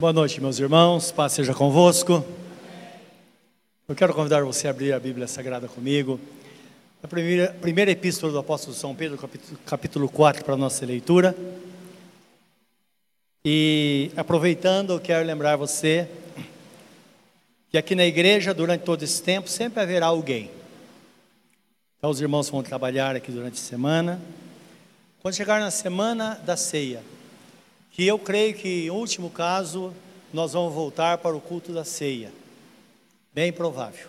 Boa 0.00 0.14
noite, 0.14 0.40
meus 0.40 0.58
irmãos, 0.58 1.12
paz 1.12 1.34
seja 1.34 1.52
convosco. 1.52 2.24
Eu 3.86 3.94
quero 3.94 4.14
convidar 4.14 4.42
você 4.42 4.66
a 4.66 4.70
abrir 4.70 4.94
a 4.94 4.98
Bíblia 4.98 5.28
Sagrada 5.28 5.68
comigo. 5.68 6.18
A 7.02 7.06
primeira, 7.06 7.52
primeira 7.60 7.90
epístola 7.90 8.32
do 8.32 8.38
apóstolo 8.38 8.74
São 8.74 8.94
Pedro, 8.94 9.18
capítulo, 9.18 9.58
capítulo 9.66 10.08
4, 10.08 10.42
para 10.42 10.54
a 10.54 10.56
nossa 10.56 10.86
leitura. 10.86 11.36
E 13.44 14.10
aproveitando, 14.16 14.94
eu 14.94 15.00
quero 15.00 15.26
lembrar 15.26 15.56
você 15.56 16.08
que 17.68 17.76
aqui 17.76 17.94
na 17.94 18.06
igreja, 18.06 18.54
durante 18.54 18.84
todo 18.84 19.02
esse 19.02 19.22
tempo, 19.22 19.50
sempre 19.50 19.82
haverá 19.82 20.06
alguém. 20.06 20.50
Então, 21.98 22.08
os 22.08 22.22
irmãos 22.22 22.48
vão 22.48 22.62
trabalhar 22.62 23.16
aqui 23.16 23.30
durante 23.30 23.60
a 23.60 23.62
semana. 23.62 24.18
Quando 25.20 25.34
chegar 25.34 25.60
na 25.60 25.70
semana 25.70 26.40
da 26.42 26.56
ceia, 26.56 27.02
que 27.90 28.06
eu 28.06 28.18
creio 28.18 28.54
que, 28.54 28.86
em 28.86 28.90
último 28.90 29.30
caso, 29.30 29.92
nós 30.32 30.52
vamos 30.52 30.72
voltar 30.72 31.18
para 31.18 31.36
o 31.36 31.40
culto 31.40 31.72
da 31.72 31.84
ceia. 31.84 32.32
Bem 33.34 33.52
provável. 33.52 34.08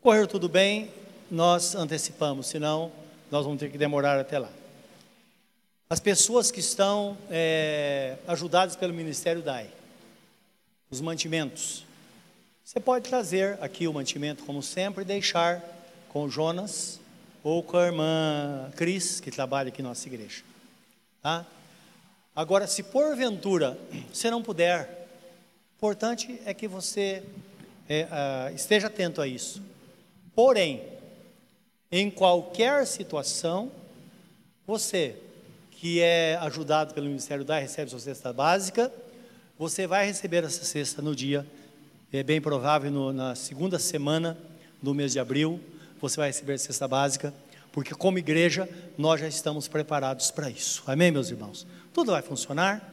Correr 0.00 0.26
tudo 0.26 0.48
bem, 0.48 0.90
nós 1.30 1.74
antecipamos, 1.74 2.46
senão 2.46 2.92
nós 3.30 3.44
vamos 3.44 3.58
ter 3.58 3.70
que 3.70 3.78
demorar 3.78 4.18
até 4.18 4.38
lá. 4.38 4.50
As 5.88 6.00
pessoas 6.00 6.50
que 6.50 6.60
estão 6.60 7.16
é, 7.30 8.16
ajudadas 8.26 8.76
pelo 8.76 8.92
Ministério 8.92 9.42
DAI, 9.42 9.70
os 10.90 11.00
mantimentos. 11.00 11.84
Você 12.64 12.80
pode 12.80 13.08
trazer 13.08 13.58
aqui 13.60 13.86
o 13.86 13.92
mantimento, 13.92 14.44
como 14.44 14.62
sempre, 14.62 15.02
e 15.02 15.06
deixar 15.06 15.62
com 16.08 16.24
o 16.24 16.30
Jonas 16.30 17.00
ou 17.42 17.62
com 17.62 17.76
a 17.76 17.86
irmã 17.86 18.70
Cris, 18.76 19.20
que 19.20 19.30
trabalha 19.30 19.68
aqui 19.68 19.82
na 19.82 19.90
nossa 19.90 20.08
igreja. 20.08 20.42
Tá? 21.22 21.46
Agora, 22.36 22.66
se 22.66 22.82
porventura 22.82 23.78
você 24.12 24.30
não 24.30 24.42
puder, 24.42 25.08
importante 25.74 26.38
é 26.44 26.52
que 26.52 26.68
você 26.68 27.22
é, 27.88 28.04
uh, 28.04 28.54
esteja 28.54 28.88
atento 28.88 29.22
a 29.22 29.26
isso. 29.26 29.62
Porém, 30.34 30.82
em 31.90 32.10
qualquer 32.10 32.86
situação, 32.86 33.72
você 34.66 35.16
que 35.70 36.02
é 36.02 36.36
ajudado 36.42 36.92
pelo 36.92 37.06
Ministério 37.06 37.42
da 37.42 37.58
recebe 37.58 37.90
sua 37.90 38.00
cesta 38.00 38.34
básica, 38.34 38.92
você 39.58 39.86
vai 39.86 40.04
receber 40.04 40.44
essa 40.44 40.62
cesta 40.62 41.00
no 41.00 41.16
dia, 41.16 41.46
é 42.12 42.22
bem 42.22 42.38
provável 42.38 42.90
no, 42.90 43.14
na 43.14 43.34
segunda 43.34 43.78
semana 43.78 44.36
do 44.82 44.92
mês 44.92 45.12
de 45.12 45.18
abril, 45.18 45.58
você 45.98 46.18
vai 46.18 46.28
receber 46.28 46.52
a 46.52 46.58
cesta 46.58 46.86
básica, 46.86 47.32
porque 47.76 47.94
como 47.94 48.18
igreja 48.18 48.66
nós 48.96 49.20
já 49.20 49.28
estamos 49.28 49.68
preparados 49.68 50.30
para 50.30 50.48
isso. 50.48 50.82
Amém, 50.86 51.10
meus 51.12 51.28
irmãos? 51.30 51.66
tudo 51.92 52.12
vai 52.12 52.22
funcionar 52.22 52.90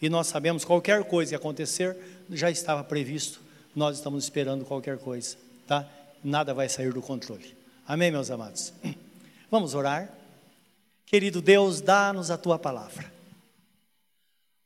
e 0.00 0.10
nós 0.10 0.26
sabemos 0.26 0.62
qualquer 0.62 1.04
coisa 1.04 1.30
que 1.30 1.34
acontecer 1.36 1.96
já 2.28 2.50
estava 2.50 2.84
previsto, 2.84 3.40
nós 3.74 3.96
estamos 3.96 4.24
esperando 4.24 4.62
qualquer 4.62 4.98
coisa, 4.98 5.38
tá? 5.66 5.88
Nada 6.22 6.52
vai 6.52 6.68
sair 6.68 6.92
do 6.92 7.00
controle. 7.00 7.56
Amém, 7.88 8.10
meus 8.10 8.30
amados? 8.30 8.74
Vamos 9.50 9.74
orar. 9.74 10.12
Querido 11.06 11.40
Deus, 11.40 11.80
dá-nos 11.80 12.30
a 12.30 12.36
tua 12.36 12.58
palavra. 12.58 13.10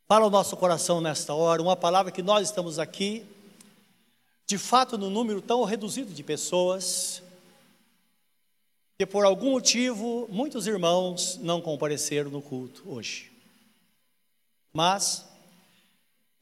Fala 0.08 0.26
o 0.26 0.30
nosso 0.30 0.56
coração 0.56 1.00
nesta 1.00 1.32
hora, 1.32 1.62
uma 1.62 1.76
palavra 1.76 2.10
que 2.10 2.22
nós 2.24 2.48
estamos 2.48 2.80
aqui, 2.80 3.24
de 4.48 4.58
fato, 4.58 4.98
no 4.98 5.08
número 5.08 5.40
tão 5.40 5.62
reduzido 5.62 6.12
de 6.12 6.24
pessoas, 6.24 7.22
que 9.00 9.06
por 9.06 9.24
algum 9.24 9.52
motivo 9.52 10.28
muitos 10.30 10.66
irmãos 10.66 11.38
não 11.40 11.62
compareceram 11.62 12.30
no 12.30 12.42
culto 12.42 12.82
hoje. 12.84 13.32
Mas, 14.74 15.24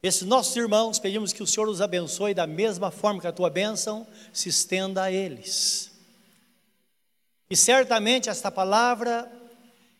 esses 0.02 0.22
nossos 0.22 0.56
irmãos, 0.56 0.98
pedimos 0.98 1.32
que 1.32 1.40
o 1.40 1.46
Senhor 1.46 1.68
os 1.68 1.80
abençoe 1.80 2.34
da 2.34 2.48
mesma 2.48 2.90
forma 2.90 3.20
que 3.20 3.28
a 3.28 3.32
tua 3.32 3.48
bênção 3.48 4.04
se 4.32 4.48
estenda 4.48 5.04
a 5.04 5.12
eles. 5.12 5.92
E 7.48 7.54
certamente 7.54 8.28
esta 8.28 8.50
palavra 8.50 9.30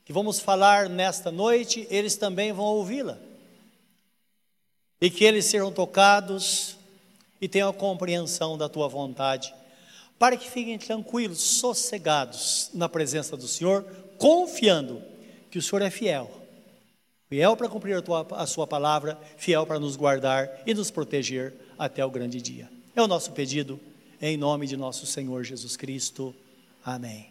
que 0.05 0.13
vamos 0.13 0.41
falar 0.41 0.89
nesta 0.89 1.31
noite, 1.31 1.87
eles 1.89 2.17
também 2.17 2.53
vão 2.53 2.65
ouvi-la. 2.65 3.21
E 5.01 5.09
que 5.09 5.23
eles 5.23 5.45
sejam 5.45 5.71
tocados 5.71 6.77
e 7.41 7.47
tenham 7.47 7.71
a 7.71 7.73
compreensão 7.73 8.59
da 8.59 8.69
tua 8.69 8.89
vontade, 8.89 9.55
para 10.19 10.37
que 10.37 10.51
fiquem 10.51 10.79
tranquilos, 10.79 11.41
sossegados 11.41 12.71
na 12.75 12.89
presença 12.89 13.37
do 13.37 13.47
Senhor, 13.47 13.85
confiando 14.19 15.03
que 15.51 15.59
o 15.59 15.63
Senhor 15.63 15.83
é 15.83 15.91
fiel 15.91 16.39
fiel 17.29 17.57
para 17.57 17.69
cumprir 17.69 17.97
a, 17.97 18.03
tua, 18.03 18.27
a 18.31 18.47
sua 18.47 18.67
palavra, 18.67 19.19
fiel 19.37 19.67
para 19.67 19.79
nos 19.79 19.97
guardar 19.97 20.63
e 20.67 20.73
nos 20.73 20.91
proteger 20.91 21.55
até 21.79 22.05
o 22.05 22.11
grande 22.11 22.41
dia. 22.41 22.71
É 22.97 23.03
o 23.03 23.07
nosso 23.07 23.33
pedido, 23.33 23.79
em 24.21 24.37
nome 24.37 24.67
de 24.67 24.77
nosso 24.77 25.07
Senhor 25.07 25.45
Jesus 25.45 25.77
Cristo. 25.77 26.35
Amém. 26.85 27.31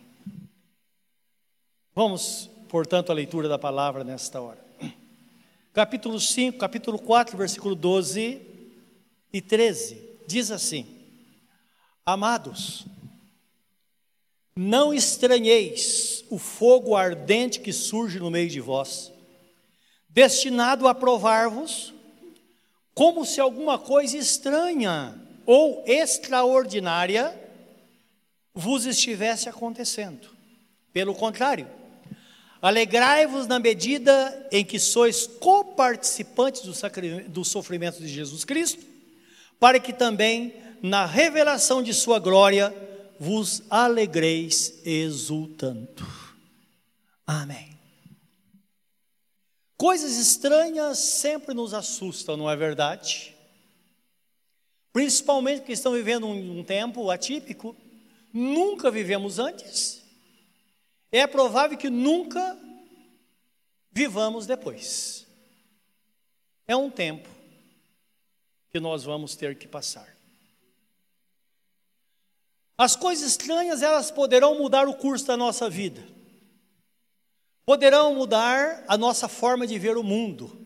Vamos, 1.96 2.50
portanto, 2.70 3.12
à 3.12 3.16
leitura 3.16 3.50
da 3.50 3.58
palavra 3.58 4.03
nesta 4.03 4.40
hora. 4.40 4.66
Capítulo 5.74 6.20
5, 6.20 6.58
capítulo 6.58 7.00
4, 7.00 7.36
versículo 7.36 7.76
12 7.76 8.42
e 9.34 9.42
13. 9.42 10.02
Diz 10.28 10.52
assim: 10.52 10.86
Amados, 12.09 12.85
não 14.56 14.94
estranheis 14.94 16.23
o 16.29 16.40
fogo 16.40 16.95
ardente 16.95 17.59
que 17.59 17.73
surge 17.73 18.18
no 18.18 18.31
meio 18.31 18.47
de 18.50 18.62
vós 18.62 19.12
destinado 20.07 20.88
a 20.88 20.96
provar-vos, 20.96 21.94
como 22.94 23.25
se 23.25 23.41
alguma 23.41 23.78
coisa 23.78 24.16
estranha 24.16 25.13
ou 25.46 25.84
extraordinária 25.85 27.38
vos 28.56 28.85
estivesse 28.85 29.50
acontecendo. 29.50 30.29
Pelo 30.94 31.13
contrário, 31.13 31.67
alegrai-vos 32.62 33.47
na 33.47 33.59
medida 33.59 34.47
em 34.50 34.63
que 34.63 34.79
sois 34.79 35.28
coparticipantes 35.28 36.62
do, 36.62 36.73
do 37.28 37.44
sofrimento 37.44 38.00
de 38.00 38.07
Jesus 38.07 38.46
Cristo, 38.46 38.84
para 39.59 39.78
que 39.78 39.91
também 39.91 40.66
na 40.82 41.06
revelação 41.06 41.82
de 41.82 41.94
Sua 41.94 42.20
glória 42.20 42.74
vos 43.20 43.64
alegreis 43.70 44.80
exultando. 44.86 46.06
Amém. 47.26 47.78
Coisas 49.76 50.18
estranhas 50.18 50.98
sempre 50.98 51.54
nos 51.54 51.74
assustam, 51.74 52.36
não 52.36 52.50
é 52.50 52.56
verdade? 52.56 53.36
Principalmente 54.92 55.60
porque 55.60 55.74
estão 55.74 55.94
vivendo 55.94 56.26
um, 56.26 56.60
um 56.60 56.64
tempo 56.64 57.12
atípico, 57.12 57.76
nunca 58.34 58.90
vivemos 58.90 59.38
antes. 59.38 60.04
É 61.12 61.28
provável 61.28 61.78
que 61.78 61.90
nunca 61.90 62.58
vivamos 63.92 64.48
depois. 64.48 65.28
É 66.68 66.76
um 66.76 66.90
tempo 66.90 67.30
que 68.72 68.80
nós 68.80 69.04
vamos 69.04 69.36
ter 69.36 69.58
que 69.58 69.68
passar. 69.68 70.16
As 72.78 72.96
coisas 72.96 73.32
estranhas, 73.32 73.82
elas 73.82 74.12
poderão 74.12 74.58
mudar 74.58 74.88
o 74.88 74.94
curso 74.94 75.26
da 75.26 75.36
nossa 75.36 75.70
vida 75.70 76.18
poderão 77.68 78.16
mudar 78.16 78.86
a 78.88 78.98
nossa 78.98 79.28
forma 79.28 79.68
de 79.68 79.78
ver 79.78 79.98
o 79.98 80.04
mundo. 80.04 80.66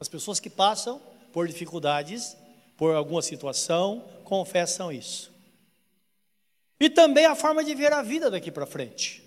As 0.00 0.08
pessoas 0.08 0.40
que 0.40 0.48
passam 0.48 0.98
por 1.34 1.46
dificuldades, 1.46 2.34
por 2.78 2.96
alguma 2.96 3.20
situação, 3.20 4.02
confessam 4.24 4.90
isso. 4.90 5.30
E 6.80 6.88
também 6.88 7.26
a 7.26 7.34
forma 7.34 7.62
de 7.62 7.74
ver 7.74 7.92
a 7.92 8.00
vida 8.00 8.30
daqui 8.30 8.50
para 8.50 8.64
frente. 8.64 9.22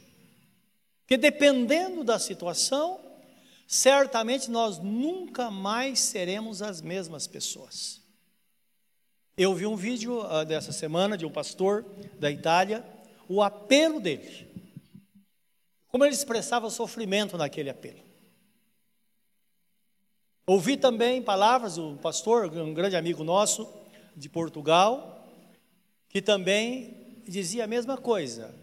Que 1.06 1.18
dependendo 1.18 2.04
da 2.04 2.18
situação, 2.18 3.00
certamente 3.68 4.50
nós 4.50 4.80
nunca 4.80 5.52
mais 5.52 6.00
seremos 6.00 6.64
as 6.64 6.82
mesmas 6.82 7.28
pessoas. 7.28 8.02
Eu 9.42 9.56
vi 9.56 9.66
um 9.66 9.78
vídeo 9.78 10.20
uh, 10.20 10.44
dessa 10.46 10.74
semana 10.74 11.18
de 11.18 11.26
um 11.26 11.32
pastor 11.32 11.86
da 12.20 12.30
Itália, 12.30 12.86
o 13.26 13.42
apelo 13.42 14.02
dele 14.02 14.50
como 15.88 16.06
ele 16.06 16.14
expressava 16.14 16.70
sofrimento 16.70 17.38
naquele 17.38 17.70
apelo. 17.70 18.04
Ouvi 20.46 20.78
também 20.78 21.22
palavras 21.22 21.76
do 21.76 21.98
pastor, 22.02 22.46
um 22.54 22.74
grande 22.74 22.96
amigo 22.96 23.24
nosso 23.24 23.68
de 24.16 24.28
Portugal, 24.30 25.28
que 26.10 26.22
também 26.22 27.24
dizia 27.28 27.64
a 27.64 27.68
mesma 27.68 27.98
coisa. 27.98 28.54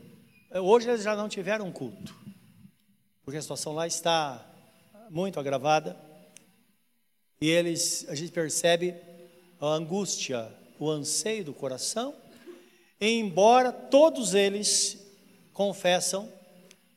Hoje 0.53 0.89
eles 0.89 1.03
já 1.03 1.17
não 1.17 1.29
tiveram 1.29 1.73
culto, 1.73 2.15
porque 3.25 3.39
a 3.39 3.43
situação 3.43 3.73
lá 3.73 3.87
está 3.87 4.47
muito 5.11 5.41
agravada. 5.41 5.97
E 7.41 7.49
eles, 7.49 8.07
a 8.09 8.15
gente 8.15 8.31
percebe 8.31 8.95
a 9.61 9.67
angústia, 9.67 10.53
o 10.79 10.91
anseio 10.91 11.45
do 11.45 11.55
coração, 11.55 12.15
embora 13.01 13.73
todos 13.73 14.35
eles 14.35 14.99
confessam 15.53 16.31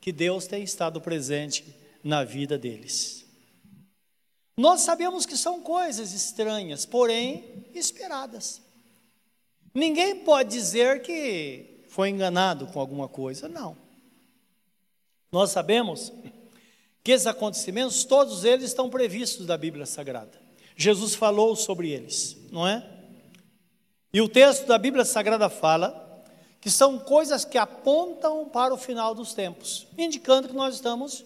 que 0.01 0.11
Deus 0.11 0.47
tem 0.47 0.63
estado 0.63 0.99
presente 1.01 1.65
na 2.03 2.23
vida 2.23 2.57
deles. 2.57 3.25
Nós 4.57 4.81
sabemos 4.81 5.25
que 5.25 5.37
são 5.37 5.61
coisas 5.61 6.11
estranhas, 6.11 6.85
porém 6.85 7.65
esperadas. 7.73 8.61
Ninguém 9.73 10.17
pode 10.17 10.49
dizer 10.49 11.01
que 11.01 11.85
foi 11.87 12.09
enganado 12.09 12.67
com 12.67 12.79
alguma 12.79 13.07
coisa, 13.07 13.47
não. 13.47 13.77
Nós 15.31 15.51
sabemos 15.51 16.11
que 17.03 17.11
esses 17.11 17.27
acontecimentos, 17.27 18.03
todos 18.03 18.43
eles 18.43 18.65
estão 18.65 18.89
previstos 18.89 19.45
da 19.45 19.57
Bíblia 19.57 19.85
Sagrada. 19.85 20.39
Jesus 20.75 21.15
falou 21.15 21.55
sobre 21.55 21.91
eles, 21.91 22.37
não 22.51 22.67
é? 22.67 22.98
E 24.11 24.21
o 24.21 24.27
texto 24.27 24.65
da 24.65 24.77
Bíblia 24.77 25.05
Sagrada 25.05 25.49
fala 25.49 26.07
que 26.59 26.69
são 26.69 26.97
coisas 26.99 27.45
que 27.45 27.57
apontam 27.57 28.49
para 28.49 28.73
o 28.73 28.77
final 28.77 29.13
dos 29.13 29.33
tempos, 29.33 29.87
indicando 29.97 30.47
que 30.47 30.55
nós 30.55 30.75
estamos 30.75 31.23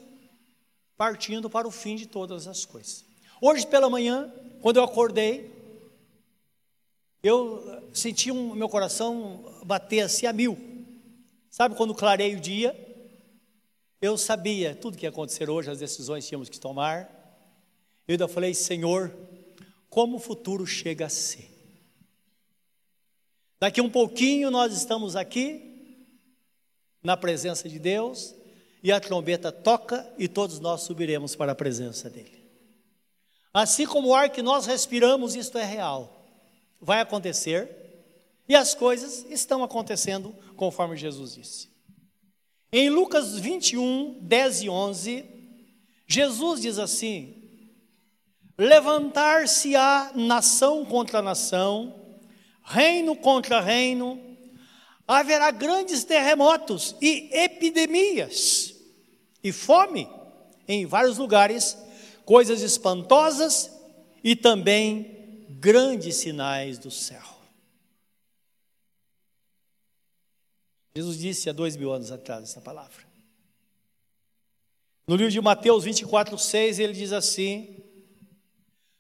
partindo 0.98 1.50
para 1.50 1.68
o 1.68 1.72
fim 1.72 1.96
de 1.96 2.06
todas 2.06 2.46
as 2.48 2.66
coisas. 2.66 3.06
Hoje 3.42 3.66
pela 3.66 3.90
manhã, 3.90 4.32
quando 4.62 4.78
eu 4.78 4.84
acordei, 4.84 5.52
eu 7.24 7.82
senti 7.94 8.30
o 8.30 8.36
um, 8.36 8.54
meu 8.54 8.68
coração 8.68 9.62
bater 9.66 10.02
assim 10.02 10.26
a 10.26 10.34
mil. 10.34 10.58
Sabe 11.50 11.76
quando 11.76 11.96
clareia 11.96 12.38
o 12.38 12.42
dia? 12.42 12.76
Eu 14.02 14.18
sabia 14.18 14.76
tudo 14.76 14.98
que 14.98 15.06
ia 15.06 15.10
acontecer 15.10 15.50
hoje, 15.50 15.72
as 15.72 15.80
decisões 15.80 16.26
que 16.26 16.30
tínhamos 16.30 16.50
que 16.50 16.60
tomar. 16.60 17.10
Eu 18.06 18.14
ainda 18.14 18.28
falei, 18.28 18.54
Senhor, 18.54 19.16
como 19.90 20.18
o 20.18 20.20
futuro 20.20 20.66
chega 20.68 21.06
a 21.06 21.10
ser. 21.10 21.53
Daqui 23.64 23.80
um 23.80 23.90
pouquinho 23.90 24.52
nós 24.52 24.74
estamos 24.76 25.16
aqui, 25.16 25.96
na 27.02 27.16
presença 27.16 27.70
de 27.70 27.80
Deus, 27.80 28.36
e 28.84 28.92
a 28.92 29.00
trombeta 29.00 29.54
toca 29.54 30.06
e 30.18 30.28
todos 30.28 30.60
nós 30.60 30.82
subiremos 30.82 31.34
para 31.34 31.54
a 31.54 31.56
presença 31.56 32.10
dEle. 32.10 32.44
Assim 33.54 33.86
como 33.86 34.10
o 34.10 34.14
ar 34.14 34.30
que 34.30 34.42
nós 34.42 34.66
respiramos, 34.66 35.34
isto 35.34 35.58
é 35.58 35.64
real, 35.64 36.28
vai 36.82 37.00
acontecer, 37.00 37.70
e 38.50 38.54
as 38.54 38.76
coisas 38.76 39.26
estão 39.30 39.64
acontecendo 39.64 40.36
conforme 40.58 40.98
Jesus 40.98 41.36
disse. 41.36 41.70
Em 42.70 42.90
Lucas 42.90 43.40
21, 43.40 44.20
10 44.20 44.64
e 44.64 44.70
11, 44.70 45.26
Jesus 46.06 46.60
diz 46.60 46.78
assim: 46.78 47.34
Levantar-se-á 48.58 50.12
nação 50.14 50.84
contra 50.84 51.22
nação, 51.22 52.03
reino 52.64 53.16
contra 53.16 53.60
reino, 53.60 54.20
haverá 55.08 55.52
grandes 55.52 56.04
terremotos 56.04 56.96
e 57.02 57.30
epidemias 57.32 58.74
e 59.44 59.52
fome 59.52 60.10
em 60.68 60.86
vários 60.86 61.18
lugares, 61.18 61.78
coisas 62.26 62.62
espantosas 62.62 63.70
e 64.24 64.36
também 64.36 65.46
grandes 65.50 66.16
sinais 66.16 66.78
do 66.78 66.90
céu. 66.90 67.22
Jesus 70.96 71.18
disse 71.18 71.50
há 71.50 71.54
dois 71.54 71.76
mil 71.76 71.92
anos 71.92 72.12
atrás 72.12 72.44
essa 72.44 72.62
palavra. 72.62 73.04
No 75.06 75.16
livro 75.18 75.32
de 75.32 75.42
Mateus 75.42 75.84
24, 75.84 76.38
6, 76.38 76.80
ele 76.80 76.94
diz 76.94 77.12
assim: 77.12 77.84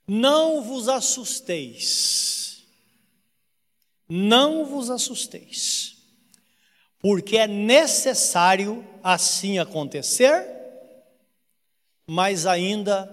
Não 0.05 0.61
vos 0.61 0.89
assusteis 0.89 2.42
não 4.07 4.65
vos 4.65 4.89
assusteis, 4.89 5.97
porque 6.99 7.37
é 7.37 7.47
necessário 7.47 8.85
assim 9.01 9.59
acontecer, 9.59 10.45
mas 12.07 12.45
ainda 12.45 13.09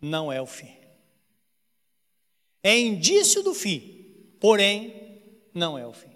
não 0.00 0.32
é 0.32 0.40
o 0.40 0.46
fim. 0.46 0.76
É 2.62 2.78
indício 2.78 3.42
do 3.42 3.54
fim, 3.54 4.34
porém 4.38 5.22
não 5.54 5.78
é 5.78 5.86
o 5.86 5.92
fim. 5.92 6.10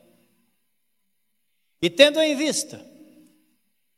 E 1.81 1.91
tendo 1.91 2.21
em 2.21 2.35
vista 2.35 2.85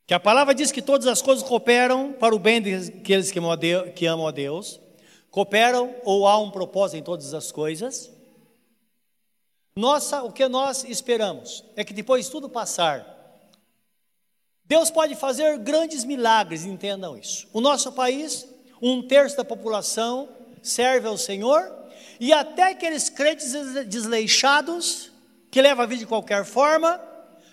que 0.06 0.14
a 0.14 0.20
palavra 0.20 0.54
diz 0.54 0.70
que 0.70 0.82
todas 0.82 1.06
as 1.06 1.20
coisas 1.20 1.46
cooperam 1.46 2.12
para 2.12 2.34
o 2.34 2.38
bem 2.38 2.62
daqueles 2.62 3.30
que 3.30 4.06
amam 4.06 4.26
a 4.26 4.30
Deus, 4.30 4.80
cooperam 5.30 5.94
ou 6.04 6.26
há 6.26 6.38
um 6.38 6.50
propósito 6.50 6.98
em 6.98 7.02
todas 7.02 7.34
as 7.34 7.50
coisas, 7.50 8.10
nossa, 9.76 10.22
o 10.22 10.32
que 10.32 10.48
nós 10.48 10.84
esperamos 10.84 11.62
é 11.76 11.84
que 11.84 11.92
depois 11.92 12.24
de 12.24 12.30
tudo 12.30 12.48
passar, 12.48 13.14
Deus 14.64 14.90
pode 14.90 15.14
fazer 15.14 15.58
grandes 15.58 16.02
milagres, 16.02 16.64
entendam 16.64 17.16
isso. 17.16 17.46
O 17.52 17.60
nosso 17.60 17.92
país, 17.92 18.48
um 18.80 19.06
terço 19.06 19.36
da 19.36 19.44
população 19.44 20.28
serve 20.62 21.06
ao 21.06 21.18
Senhor, 21.18 21.70
e 22.18 22.32
até 22.32 22.70
aqueles 22.70 23.10
crentes 23.10 23.52
desleixados, 23.86 25.12
que 25.50 25.60
levam 25.60 25.84
a 25.84 25.86
vida 25.86 26.00
de 26.00 26.06
qualquer 26.06 26.44
forma, 26.44 27.00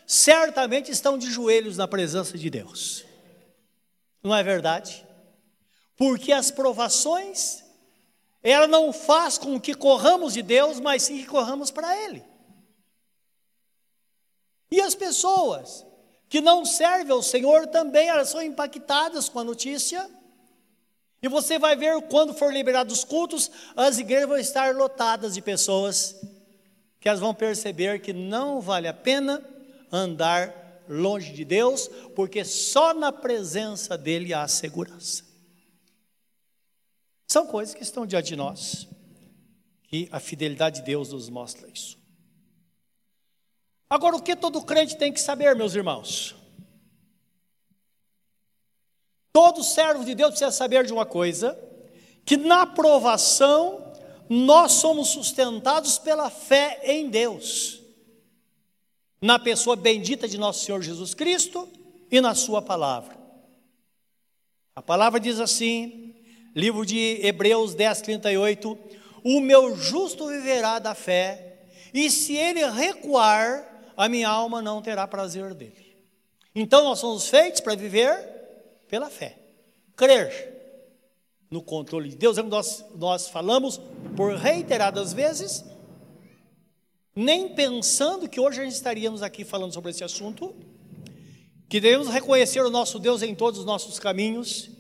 certamente 0.08 0.92
estão 0.92 1.18
de 1.18 1.30
joelhos 1.30 1.78
na 1.78 1.88
presença 1.88 2.38
de 2.38 2.50
Deus. 2.50 3.04
Não 4.24 4.34
é 4.34 4.42
verdade? 4.42 5.06
Porque 5.98 6.32
as 6.32 6.50
provações 6.50 7.63
ela 8.44 8.68
não 8.68 8.92
faz 8.92 9.38
com 9.38 9.60
que 9.60 9.74
corramos 9.74 10.34
de 10.34 10.42
Deus, 10.42 10.80
mas 10.80 11.04
sim 11.04 11.20
que 11.20 11.28
corramos 11.28 11.72
para 11.72 11.98
Ele. 11.98 12.24
E 14.70 14.82
as 14.82 14.94
pessoas 14.94 15.86
que 16.28 16.42
não 16.42 16.66
servem 16.66 17.12
ao 17.12 17.24
Senhor 17.24 17.68
também, 17.68 18.10
elas 18.10 18.30
são 18.30 18.42
impactadas 18.42 19.30
com 19.30 19.40
a 19.40 19.44
notícia. 19.44 20.10
E 21.22 21.28
você 21.30 21.58
vai 21.58 21.76
ver 21.76 22.02
quando 22.10 22.34
for 22.34 22.52
liberados 22.52 22.98
os 22.98 23.04
cultos, 23.04 23.50
as 23.76 23.98
igrejas 23.98 24.28
vão 24.28 24.38
estar 24.38 24.76
lotadas 24.76 25.36
de 25.36 25.42
pessoas 25.42 26.16
que 27.00 27.08
elas 27.08 27.22
vão 27.22 27.34
perceber 27.34 28.00
que 28.00 28.12
não 28.12 28.60
vale 28.60 28.88
a 28.88 28.94
pena 28.94 29.44
andar 29.92 30.84
longe 30.90 31.32
de 31.32 31.46
Deus, 31.46 31.90
porque 32.16 32.44
só 32.44 32.94
na 32.94 33.12
presença 33.12 33.98
dele 33.98 34.34
há 34.34 34.48
segurança. 34.48 35.33
São 37.34 37.48
coisas 37.48 37.74
que 37.74 37.82
estão 37.82 38.06
diante 38.06 38.28
de 38.28 38.36
nós, 38.36 38.88
e 39.92 40.08
a 40.12 40.20
fidelidade 40.20 40.82
de 40.82 40.86
Deus 40.86 41.12
nos 41.12 41.30
mostra 41.30 41.68
isso. 41.68 41.98
Agora, 43.90 44.16
o 44.16 44.22
que 44.22 44.36
todo 44.36 44.62
crente 44.62 44.96
tem 44.96 45.12
que 45.12 45.20
saber, 45.20 45.56
meus 45.56 45.74
irmãos? 45.74 46.36
Todo 49.32 49.64
servo 49.64 50.06
de 50.06 50.14
Deus 50.14 50.30
precisa 50.30 50.52
saber 50.52 50.86
de 50.86 50.94
uma 50.94 51.08
coisa: 51.08 51.58
que 52.24 52.38
na 52.38 52.68
provação 52.68 53.92
nós 54.30 54.74
somos 54.74 55.08
sustentados 55.08 55.98
pela 55.98 56.30
fé 56.30 56.82
em 56.84 57.10
Deus, 57.10 57.82
na 59.20 59.40
pessoa 59.40 59.76
bendita 59.76 60.28
de 60.28 60.38
nosso 60.38 60.64
Senhor 60.64 60.84
Jesus 60.84 61.16
Cristo 61.16 61.68
e 62.12 62.22
na 62.22 62.36
Sua 62.36 62.62
palavra. 62.62 63.18
A 64.76 64.84
palavra 64.84 65.20
diz 65.20 65.40
assim: 65.40 66.13
Livro 66.56 66.86
de 66.86 67.20
Hebreus 67.26 67.74
10, 67.74 68.02
38. 68.02 68.78
O 69.24 69.42
meu 69.42 69.76
justo 69.76 70.28
viverá 70.28 70.80
da 70.80 70.94
fé, 70.94 71.58
e 71.94 72.10
se 72.10 72.36
ele 72.36 72.66
recuar, 72.70 73.92
a 73.96 74.10
minha 74.10 74.28
alma 74.28 74.62
não 74.62 74.82
terá 74.82 75.08
prazer 75.08 75.54
dele. 75.54 75.96
Então 76.54 76.84
nós 76.84 77.00
somos 77.00 77.28
feitos 77.28 77.62
para 77.62 77.76
viver 77.76 78.16
pela 78.88 79.10
fé, 79.10 79.38
crer 79.96 80.52
no 81.50 81.62
controle 81.62 82.10
de 82.10 82.16
Deus. 82.16 82.38
Nós, 82.38 82.86
nós 82.96 83.30
falamos 83.30 83.80
por 84.16 84.36
reiteradas 84.36 85.14
vezes, 85.14 85.64
nem 87.16 87.50
pensando 87.50 88.28
que 88.28 88.40
hoje 88.40 88.60
a 88.60 88.64
gente 88.64 88.74
estaríamos 88.74 89.24
aqui 89.24 89.44
falando 89.44 89.74
sobre 89.74 89.92
esse 89.92 90.04
assunto, 90.04 90.54
que 91.70 91.80
devemos 91.80 92.10
reconhecer 92.10 92.62
o 92.62 92.70
nosso 92.70 93.00
Deus 93.00 93.24
em 93.24 93.34
todos 93.34 93.60
os 93.60 93.66
nossos 93.66 93.98
caminhos 93.98 94.73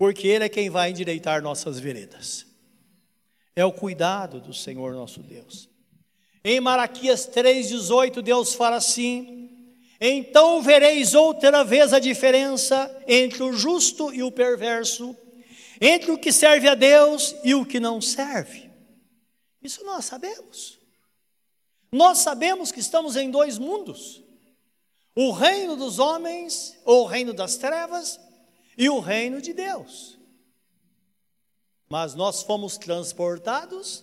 porque 0.00 0.26
Ele 0.28 0.44
é 0.44 0.48
quem 0.48 0.70
vai 0.70 0.88
endireitar 0.88 1.42
nossas 1.42 1.78
veredas. 1.78 2.46
É 3.54 3.66
o 3.66 3.70
cuidado 3.70 4.40
do 4.40 4.54
Senhor 4.54 4.94
nosso 4.94 5.20
Deus. 5.20 5.68
Em 6.42 6.58
Maraquias 6.58 7.28
3,18, 7.28 8.22
Deus 8.22 8.54
fala 8.54 8.76
assim: 8.76 9.76
Então 10.00 10.62
vereis 10.62 11.12
outra 11.12 11.62
vez 11.64 11.92
a 11.92 11.98
diferença 11.98 12.90
entre 13.06 13.42
o 13.42 13.52
justo 13.52 14.10
e 14.10 14.22
o 14.22 14.32
perverso, 14.32 15.14
entre 15.78 16.10
o 16.10 16.16
que 16.16 16.32
serve 16.32 16.66
a 16.66 16.74
Deus 16.74 17.36
e 17.44 17.54
o 17.54 17.66
que 17.66 17.78
não 17.78 18.00
serve. 18.00 18.70
Isso 19.62 19.84
nós 19.84 20.06
sabemos. 20.06 20.78
Nós 21.92 22.20
sabemos 22.20 22.72
que 22.72 22.80
estamos 22.80 23.16
em 23.16 23.30
dois 23.30 23.58
mundos: 23.58 24.22
o 25.14 25.30
reino 25.30 25.76
dos 25.76 25.98
homens, 25.98 26.74
ou 26.86 27.02
o 27.02 27.06
reino 27.06 27.34
das 27.34 27.58
trevas, 27.58 28.18
e 28.80 28.88
o 28.88 28.98
reino 28.98 29.42
de 29.42 29.52
Deus. 29.52 30.18
Mas 31.86 32.14
nós 32.14 32.42
fomos 32.42 32.78
transportados 32.78 34.02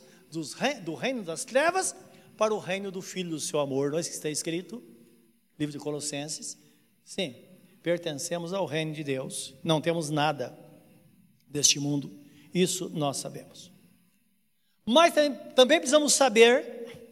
do 0.83 0.93
reino 0.93 1.23
das 1.23 1.43
trevas 1.43 1.95
para 2.37 2.53
o 2.53 2.59
reino 2.59 2.91
do 2.91 3.01
Filho 3.01 3.31
do 3.31 3.39
seu 3.39 3.59
amor. 3.59 3.89
Não 3.89 3.97
é 3.97 4.01
isso 4.01 4.11
que 4.11 4.15
está 4.17 4.29
escrito? 4.29 4.83
Livro 5.57 5.73
de 5.75 5.83
Colossenses. 5.83 6.59
Sim, 7.03 7.35
pertencemos 7.81 8.53
ao 8.53 8.67
reino 8.67 8.93
de 8.93 9.03
Deus. 9.03 9.55
Não 9.63 9.81
temos 9.81 10.11
nada 10.11 10.55
deste 11.47 11.79
mundo 11.79 12.11
Isso 12.53 12.87
nós 12.93 13.17
sabemos. 13.17 13.71
Mas 14.85 15.11
também 15.55 15.79
precisamos 15.79 16.13
saber 16.13 17.09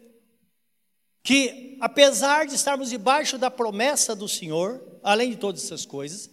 que, 1.20 1.76
apesar 1.80 2.46
de 2.46 2.54
estarmos 2.54 2.90
debaixo 2.90 3.36
da 3.36 3.50
promessa 3.50 4.14
do 4.14 4.28
Senhor, 4.28 4.80
além 5.02 5.30
de 5.30 5.36
todas 5.36 5.64
essas 5.64 5.84
coisas, 5.84 6.30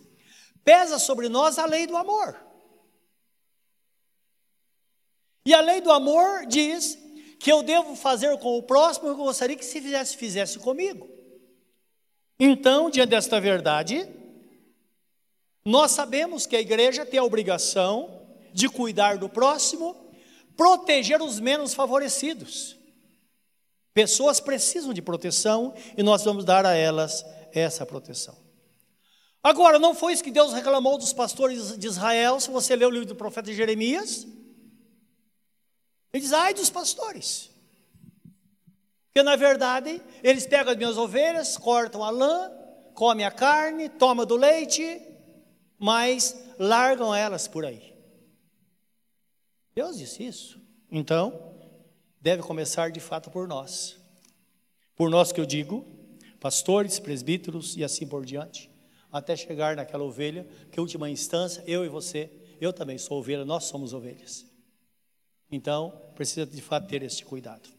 pesa 0.63 0.97
sobre 0.97 1.29
nós 1.29 1.57
a 1.57 1.65
lei 1.65 1.85
do 1.85 1.97
amor. 1.97 2.37
E 5.45 5.53
a 5.53 5.59
lei 5.59 5.81
do 5.81 5.91
amor 5.91 6.45
diz 6.45 6.97
que 7.39 7.51
eu 7.51 7.61
devo 7.61 7.95
fazer 7.95 8.37
com 8.39 8.57
o 8.57 8.63
próximo 8.63 9.09
o 9.11 9.15
que 9.15 9.21
eu 9.21 9.25
gostaria 9.25 9.55
que 9.55 9.65
se 9.65 9.81
fizesse, 9.81 10.15
fizesse 10.15 10.59
comigo. 10.59 11.09
Então, 12.39 12.89
diante 12.89 13.09
desta 13.09 13.39
verdade, 13.39 14.07
nós 15.65 15.91
sabemos 15.91 16.45
que 16.45 16.55
a 16.55 16.61
igreja 16.61 17.05
tem 17.05 17.19
a 17.19 17.23
obrigação 17.23 18.21
de 18.53 18.69
cuidar 18.69 19.17
do 19.17 19.27
próximo, 19.27 19.95
proteger 20.55 21.21
os 21.21 21.39
menos 21.39 21.73
favorecidos. 21.73 22.77
Pessoas 23.93 24.39
precisam 24.39 24.93
de 24.93 25.01
proteção 25.01 25.73
e 25.97 26.03
nós 26.03 26.23
vamos 26.23 26.45
dar 26.45 26.65
a 26.65 26.73
elas 26.73 27.25
essa 27.51 27.85
proteção. 27.85 28.42
Agora, 29.43 29.77
não 29.77 29.93
foi 29.93 30.13
isso 30.13 30.23
que 30.23 30.31
Deus 30.31 30.53
reclamou 30.53 30.97
dos 30.97 31.11
pastores 31.11 31.77
de 31.77 31.85
Israel, 31.85 32.39
se 32.39 32.49
você 32.49 32.77
lê 32.77 32.85
o 32.85 32.89
livro 32.89 33.07
do 33.07 33.15
profeta 33.15 33.51
Jeremias. 33.51 34.25
Ele 36.13 36.23
diz: 36.23 36.31
ai 36.31 36.53
dos 36.53 36.69
pastores. 36.69 37.49
Porque 39.07 39.21
na 39.21 39.35
verdade, 39.35 40.01
eles 40.23 40.47
pegam 40.47 40.71
as 40.71 40.77
minhas 40.77 40.97
ovelhas, 40.97 41.57
cortam 41.57 42.03
a 42.03 42.09
lã, 42.09 42.51
comem 42.95 43.25
a 43.25 43.31
carne, 43.31 43.89
tomam 43.89 44.25
do 44.25 44.35
leite, 44.37 45.01
mas 45.77 46.35
largam 46.57 47.13
elas 47.13 47.47
por 47.47 47.65
aí. 47.65 47.93
Deus 49.75 49.97
disse 49.97 50.25
isso. 50.25 50.61
Então, 50.89 51.53
deve 52.21 52.41
começar 52.41 52.91
de 52.91 52.99
fato 52.99 53.29
por 53.29 53.47
nós. 53.47 53.97
Por 54.95 55.09
nós 55.09 55.31
que 55.31 55.41
eu 55.41 55.45
digo, 55.45 55.85
pastores, 56.39 56.97
presbíteros 56.97 57.75
e 57.75 57.83
assim 57.83 58.07
por 58.07 58.25
diante, 58.25 58.72
até 59.13 59.35
chegar 59.35 59.75
naquela 59.75 60.03
ovelha, 60.03 60.47
que 60.71 60.79
última 60.79 61.07
instância, 61.07 61.63
eu 61.67 61.85
e 61.85 61.87
você, 61.87 62.31
eu 62.59 62.73
também 62.73 62.97
sou 62.97 63.19
ovelha, 63.19 63.45
nós 63.45 63.65
somos 63.65 63.93
ovelhas. 63.93 64.43
Então, 65.51 65.93
precisa 66.15 66.47
de 66.47 66.61
fato 66.63 66.87
ter 66.87 67.03
esse 67.03 67.23
cuidado. 67.23 67.69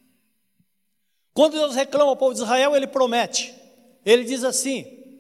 Quando 1.33 1.55
Deus 1.55 1.75
reclama 1.75 2.11
ao 2.11 2.17
povo 2.17 2.33
de 2.33 2.41
Israel, 2.41 2.77
ele 2.77 2.87
promete. 2.87 3.53
Ele 4.07 4.23
diz 4.23 4.45
assim: 4.45 5.19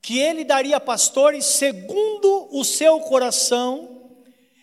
que 0.00 0.18
ele 0.18 0.42
daria 0.42 0.80
pastores 0.80 1.44
segundo 1.44 2.48
o 2.50 2.64
seu 2.64 2.98
coração. 3.00 4.14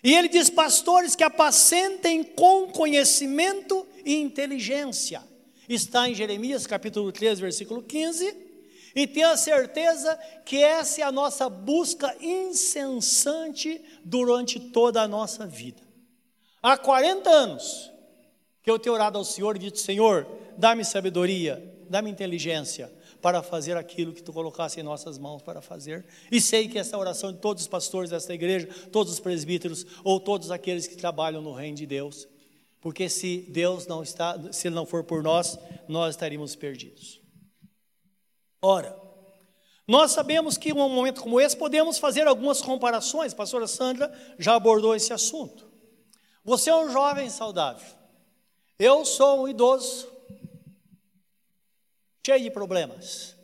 E 0.04 0.12
ele 0.12 0.28
diz: 0.28 0.50
pastores 0.50 1.16
que 1.16 1.24
apacentem 1.24 2.24
com 2.24 2.68
conhecimento 2.70 3.86
e 4.04 4.16
inteligência. 4.16 5.22
Está 5.70 6.10
em 6.10 6.16
Jeremias 6.16 6.66
capítulo 6.66 7.12
3, 7.12 7.40
versículo 7.40 7.84
15. 7.84 8.43
E 8.96 9.08
tenha 9.08 9.36
certeza 9.36 10.16
que 10.46 10.58
essa 10.58 11.02
é 11.02 11.04
a 11.04 11.12
nossa 11.12 11.50
busca 11.50 12.16
incessante 12.22 13.84
durante 14.04 14.60
toda 14.60 15.02
a 15.02 15.08
nossa 15.08 15.48
vida. 15.48 15.82
Há 16.62 16.78
40 16.78 17.30
anos 17.30 17.92
que 18.62 18.70
eu 18.70 18.80
tenho 18.80 18.96
orado 18.96 19.18
ao 19.18 19.26
Senhor 19.26 19.56
e 19.56 19.60
dito: 19.60 19.80
Senhor, 19.80 20.28
dá-me 20.58 20.86
sabedoria, 20.86 21.76
dá-me 21.90 22.10
inteligência 22.10 22.92
para 23.22 23.42
fazer 23.42 23.78
aquilo 23.78 24.14
que 24.14 24.22
tu 24.22 24.34
colocasse 24.34 24.80
em 24.80 24.84
nossas 24.84 25.18
mãos 25.18 25.42
para 25.42 25.62
fazer. 25.62 26.06
E 26.30 26.42
sei 26.42 26.68
que 26.68 26.78
essa 26.78 26.98
oração 26.98 27.32
de 27.32 27.40
todos 27.40 27.64
os 27.64 27.68
pastores 27.68 28.10
desta 28.10 28.34
igreja, 28.34 28.68
todos 28.92 29.14
os 29.14 29.20
presbíteros 29.20 29.86
ou 30.04 30.20
todos 30.20 30.52
aqueles 30.52 30.88
que 30.88 30.98
trabalham 30.98 31.42
no 31.42 31.54
reino 31.54 31.78
de 31.78 31.86
Deus, 31.86 32.28
porque 32.82 33.08
se 33.08 33.46
Deus 33.50 33.88
não 33.88 34.04
está, 34.04 34.38
se 34.52 34.68
ele 34.68 34.76
não 34.76 34.86
for 34.86 35.06
por 35.06 35.24
nós, 35.24 35.58
nós 35.88 36.16
estaríamos 36.16 36.54
perdidos. 36.54 37.23
Ora, 38.66 38.98
nós 39.86 40.12
sabemos 40.12 40.58
que 40.58 40.70
em 40.70 40.72
um 40.72 40.88
momento 40.88 41.22
como 41.22 41.42
esse 41.42 41.56
podemos 41.56 41.98
fazer 41.98 42.26
algumas 42.26 42.62
comparações. 42.62 43.34
A 43.34 43.36
pastora 43.36 43.68
Sandra 43.68 44.10
já 44.40 44.56
abordou 44.56 44.96
esse 44.96 45.12
assunto. 45.12 45.70
Você 46.46 46.70
é 46.70 46.76
um 46.76 46.90
jovem 46.90 47.30
saudável. 47.30 47.86
Eu 48.80 49.04
sou 49.04 49.42
um 49.42 49.48
idoso 49.50 50.10
cheio 52.26 52.42
de 52.42 52.50
problemas. 52.50 53.36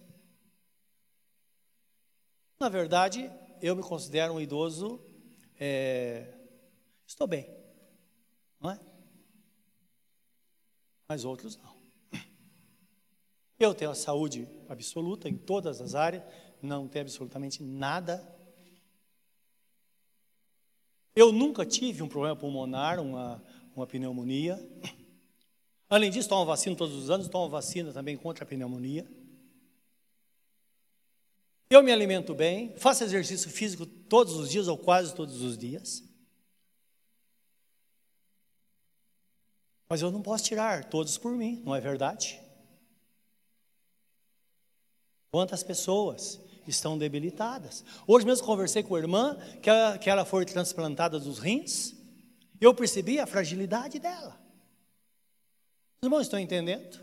Na 2.58 2.70
verdade, 2.70 3.30
eu 3.62 3.76
me 3.76 3.84
considero 3.84 4.34
um 4.34 4.42
idoso, 4.42 5.06
é, 5.60 6.34
estou 7.06 7.28
bem, 7.28 7.46
não 8.60 8.72
é? 8.72 8.80
Mas 11.10 11.26
outros 11.26 11.58
não. 11.58 11.79
Eu 13.60 13.74
tenho 13.76 13.92
a 13.92 13.96
saúde 13.96 14.48
absoluta 14.70 15.28
em 15.28 15.36
todas 15.36 15.82
as 15.82 15.94
áreas, 15.94 16.24
não 16.62 16.88
tenho 16.88 17.04
absolutamente 17.04 17.62
nada. 17.62 18.26
Eu 21.14 21.34
nunca 21.34 21.66
tive 21.66 22.02
um 22.02 22.08
problema 22.08 22.38
pulmonar, 22.38 23.02
uma, 23.02 23.44
uma 23.76 23.86
pneumonia. 23.86 24.58
Além 25.90 26.10
disso, 26.10 26.30
toma 26.30 26.46
vacina 26.46 26.74
todos 26.74 26.96
os 26.96 27.10
anos, 27.10 27.28
toma 27.28 27.50
vacina 27.50 27.92
também 27.92 28.16
contra 28.16 28.46
a 28.46 28.48
pneumonia. 28.48 29.06
Eu 31.70 31.84
me 31.84 31.92
alimento 31.92 32.34
bem, 32.34 32.74
faço 32.78 33.04
exercício 33.04 33.50
físico 33.50 33.86
todos 33.86 34.36
os 34.36 34.50
dias 34.50 34.70
ou 34.70 34.78
quase 34.78 35.14
todos 35.14 35.42
os 35.42 35.58
dias. 35.58 36.02
Mas 39.90 40.02
eu 40.02 40.10
não 40.12 40.22
posso 40.22 40.46
tirar 40.46 40.86
todos 40.86 41.18
por 41.18 41.34
mim, 41.34 41.62
não 41.66 41.76
é 41.76 41.82
verdade? 41.82 42.40
Quantas 45.32 45.62
pessoas 45.62 46.40
estão 46.68 46.98
debilitadas? 46.98 47.84
Hoje 48.08 48.26
mesmo 48.26 48.46
conversei 48.46 48.82
com 48.82 48.96
a 48.96 49.00
irmã 49.00 49.38
que 49.62 49.70
ela, 49.70 49.98
que 49.98 50.10
ela 50.10 50.26
foi 50.26 50.46
transplantada 50.46 51.20
dos 51.20 51.38
rins. 51.38 51.94
Eu 52.60 52.74
percebi 52.74 53.20
a 53.20 53.28
fragilidade 53.28 54.00
dela. 54.00 54.40
Os 56.02 56.08
irmãos 56.08 56.22
estão 56.22 56.40
entendendo? 56.40 57.00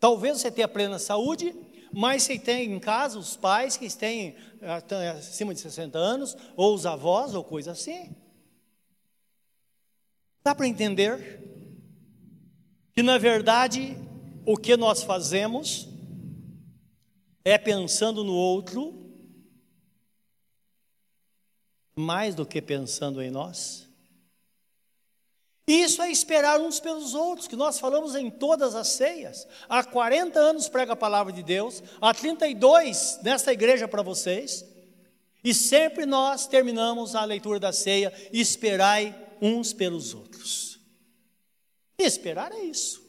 Talvez 0.00 0.40
você 0.40 0.50
tenha 0.50 0.68
plena 0.68 0.98
saúde, 0.98 1.54
mas 1.92 2.24
você 2.24 2.38
tem 2.38 2.72
em 2.72 2.80
casa 2.80 3.18
os 3.18 3.36
pais 3.36 3.76
que 3.76 3.88
têm 3.96 4.36
ah, 4.62 4.82
acima 5.18 5.54
de 5.54 5.60
60 5.60 5.98
anos, 5.98 6.36
ou 6.56 6.74
os 6.74 6.86
avós, 6.86 7.34
ou 7.34 7.44
coisa 7.44 7.72
assim. 7.72 8.16
Dá 10.42 10.54
para 10.54 10.66
entender 10.66 11.40
que, 12.94 13.02
na 13.02 13.18
verdade, 13.18 13.96
o 14.48 14.56
que 14.56 14.78
nós 14.78 15.02
fazemos 15.02 15.86
é 17.44 17.58
pensando 17.58 18.24
no 18.24 18.32
outro 18.32 18.94
mais 21.94 22.34
do 22.34 22.46
que 22.46 22.62
pensando 22.62 23.20
em 23.20 23.30
nós? 23.30 23.86
Isso 25.66 26.00
é 26.00 26.10
esperar 26.10 26.58
uns 26.62 26.80
pelos 26.80 27.12
outros, 27.12 27.46
que 27.46 27.56
nós 27.56 27.78
falamos 27.78 28.14
em 28.14 28.30
todas 28.30 28.74
as 28.74 28.88
ceias. 28.88 29.46
Há 29.68 29.84
40 29.84 30.40
anos 30.40 30.66
prega 30.66 30.94
a 30.94 30.96
palavra 30.96 31.30
de 31.30 31.42
Deus, 31.42 31.82
há 32.00 32.14
32 32.14 33.20
nesta 33.22 33.52
igreja 33.52 33.86
para 33.86 34.00
vocês, 34.00 34.64
e 35.44 35.52
sempre 35.52 36.06
nós 36.06 36.46
terminamos 36.46 37.14
a 37.14 37.22
leitura 37.22 37.60
da 37.60 37.70
ceia, 37.70 38.10
esperai 38.32 39.14
uns 39.42 39.74
pelos 39.74 40.14
outros. 40.14 40.80
E 41.98 42.04
esperar 42.04 42.50
é 42.50 42.64
isso. 42.64 43.07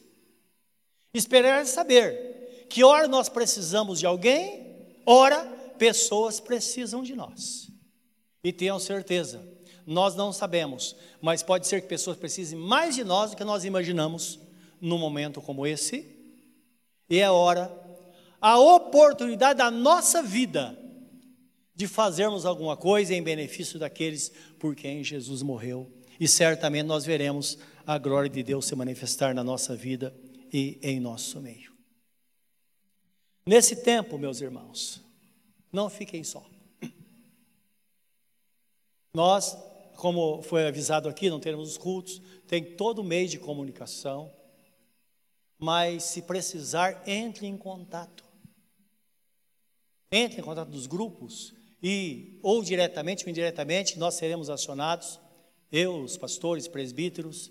Esperar 1.12 1.62
é 1.62 1.64
saber 1.64 2.66
que 2.68 2.84
ora 2.84 3.08
nós 3.08 3.28
precisamos 3.28 3.98
de 3.98 4.06
alguém, 4.06 4.76
ora 5.04 5.44
pessoas 5.78 6.38
precisam 6.38 7.02
de 7.02 7.14
nós. 7.14 7.68
E 8.44 8.52
tenham 8.52 8.78
certeza, 8.78 9.42
nós 9.84 10.14
não 10.14 10.32
sabemos, 10.32 10.94
mas 11.20 11.42
pode 11.42 11.66
ser 11.66 11.82
que 11.82 11.88
pessoas 11.88 12.16
precisem 12.16 12.58
mais 12.58 12.94
de 12.94 13.02
nós 13.02 13.30
do 13.30 13.36
que 13.36 13.44
nós 13.44 13.64
imaginamos 13.64 14.38
num 14.80 14.98
momento 14.98 15.40
como 15.40 15.66
esse. 15.66 16.16
E 17.08 17.18
é 17.18 17.30
hora, 17.30 17.70
a 18.40 18.58
oportunidade 18.58 19.58
da 19.58 19.70
nossa 19.70 20.22
vida 20.22 20.78
de 21.74 21.88
fazermos 21.88 22.46
alguma 22.46 22.76
coisa 22.76 23.14
em 23.14 23.22
benefício 23.22 23.78
daqueles 23.78 24.30
por 24.58 24.76
quem 24.76 25.02
Jesus 25.02 25.42
morreu. 25.42 25.90
E 26.20 26.28
certamente 26.28 26.86
nós 26.86 27.04
veremos 27.04 27.58
a 27.86 27.98
glória 27.98 28.30
de 28.30 28.42
Deus 28.42 28.66
se 28.66 28.76
manifestar 28.76 29.34
na 29.34 29.42
nossa 29.42 29.74
vida 29.74 30.14
e 30.52 30.78
em 30.82 31.00
nosso 31.00 31.40
meio. 31.40 31.72
Nesse 33.46 33.76
tempo, 33.76 34.18
meus 34.18 34.40
irmãos, 34.40 35.02
não 35.72 35.88
fiquem 35.88 36.22
só. 36.22 36.48
Nós 39.12 39.56
como 40.00 40.40
foi 40.40 40.66
avisado 40.66 41.10
aqui, 41.10 41.28
não 41.28 41.38
teremos 41.38 41.72
os 41.72 41.78
cultos, 41.78 42.22
tem 42.48 42.64
todo 42.64 43.00
o 43.00 43.04
meio 43.04 43.28
de 43.28 43.38
comunicação. 43.38 44.32
Mas 45.58 46.04
se 46.04 46.22
precisar, 46.22 47.02
entre 47.06 47.46
em 47.46 47.56
contato. 47.56 48.24
Entre 50.10 50.40
em 50.40 50.42
contato 50.42 50.70
dos 50.70 50.86
grupos 50.86 51.54
e 51.82 52.40
ou 52.42 52.62
diretamente 52.64 53.24
ou 53.24 53.30
indiretamente 53.30 53.98
nós 53.98 54.14
seremos 54.14 54.48
acionados, 54.48 55.20
eu, 55.70 56.02
os 56.02 56.16
pastores, 56.16 56.66
presbíteros, 56.66 57.50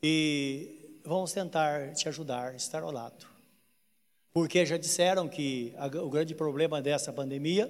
e 0.00 0.79
vamos 1.10 1.32
tentar 1.32 1.92
te 1.92 2.08
ajudar, 2.08 2.54
estar 2.54 2.84
ao 2.84 2.92
lado. 2.92 3.26
Porque 4.32 4.64
já 4.64 4.76
disseram 4.76 5.28
que 5.28 5.74
a, 5.76 5.86
o 5.86 6.08
grande 6.08 6.36
problema 6.36 6.80
dessa 6.80 7.12
pandemia 7.12 7.68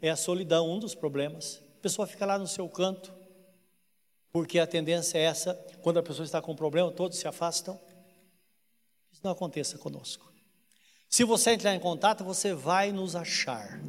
é 0.00 0.10
a 0.10 0.16
solidão, 0.16 0.68
um 0.68 0.80
dos 0.80 0.92
problemas. 0.92 1.62
A 1.78 1.80
pessoa 1.80 2.08
fica 2.08 2.26
lá 2.26 2.36
no 2.36 2.48
seu 2.48 2.68
canto, 2.68 3.14
porque 4.32 4.58
a 4.58 4.66
tendência 4.66 5.16
é 5.16 5.22
essa, 5.22 5.54
quando 5.80 5.98
a 5.98 6.02
pessoa 6.02 6.24
está 6.24 6.42
com 6.42 6.50
um 6.50 6.56
problema, 6.56 6.90
todos 6.90 7.18
se 7.18 7.28
afastam. 7.28 7.80
Isso 9.12 9.20
não 9.22 9.30
aconteça 9.30 9.78
conosco. 9.78 10.32
Se 11.08 11.22
você 11.22 11.52
entrar 11.52 11.72
em 11.76 11.80
contato, 11.80 12.24
você 12.24 12.52
vai 12.52 12.90
nos 12.90 13.14
achar. 13.14 13.80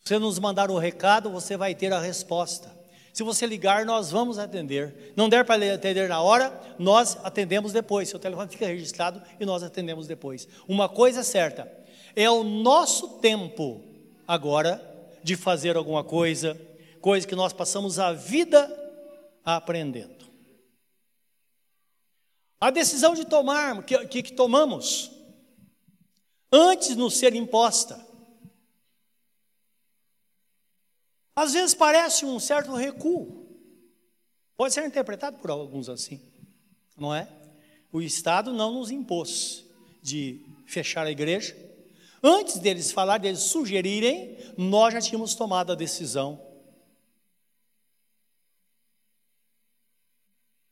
Se 0.00 0.08
você 0.08 0.18
nos 0.18 0.40
mandar 0.40 0.72
o 0.72 0.74
um 0.74 0.78
recado, 0.78 1.30
você 1.30 1.56
vai 1.56 1.72
ter 1.72 1.92
a 1.92 2.00
resposta. 2.00 2.83
Se 3.14 3.22
você 3.22 3.46
ligar, 3.46 3.86
nós 3.86 4.10
vamos 4.10 4.40
atender. 4.40 5.12
Não 5.14 5.28
der 5.28 5.44
para 5.44 5.72
atender 5.72 6.08
na 6.08 6.20
hora, 6.20 6.52
nós 6.80 7.16
atendemos 7.22 7.72
depois. 7.72 8.08
Seu 8.08 8.18
telefone 8.18 8.50
fica 8.50 8.66
registrado 8.66 9.22
e 9.38 9.46
nós 9.46 9.62
atendemos 9.62 10.08
depois. 10.08 10.48
Uma 10.66 10.88
coisa 10.88 11.20
é 11.20 11.22
certa: 11.22 11.72
é 12.16 12.28
o 12.28 12.42
nosso 12.42 13.20
tempo 13.20 13.80
agora 14.26 14.82
de 15.22 15.36
fazer 15.36 15.76
alguma 15.76 16.02
coisa, 16.02 16.60
coisa 17.00 17.24
que 17.24 17.36
nós 17.36 17.52
passamos 17.52 18.00
a 18.00 18.12
vida 18.12 18.68
aprendendo. 19.44 20.24
A 22.60 22.70
decisão 22.70 23.14
de 23.14 23.24
tomar, 23.24 23.80
que, 23.84 24.08
que, 24.08 24.22
que 24.24 24.32
tomamos, 24.32 25.12
antes 26.50 26.88
de 26.88 26.96
nos 26.96 27.16
ser 27.16 27.32
imposta. 27.36 28.13
Às 31.36 31.52
vezes 31.52 31.74
parece 31.74 32.24
um 32.24 32.38
certo 32.38 32.74
recuo. 32.74 33.44
Pode 34.56 34.72
ser 34.72 34.86
interpretado 34.86 35.38
por 35.38 35.50
alguns 35.50 35.88
assim, 35.88 36.20
não 36.96 37.12
é? 37.12 37.28
O 37.92 38.00
Estado 38.00 38.52
não 38.52 38.72
nos 38.72 38.90
impôs 38.90 39.64
de 40.00 40.44
fechar 40.66 41.06
a 41.06 41.10
igreja. 41.10 41.56
Antes 42.22 42.58
deles 42.58 42.92
falar, 42.92 43.18
deles 43.18 43.40
sugerirem, 43.40 44.38
nós 44.56 44.94
já 44.94 45.00
tínhamos 45.00 45.34
tomado 45.34 45.72
a 45.72 45.74
decisão. 45.74 46.40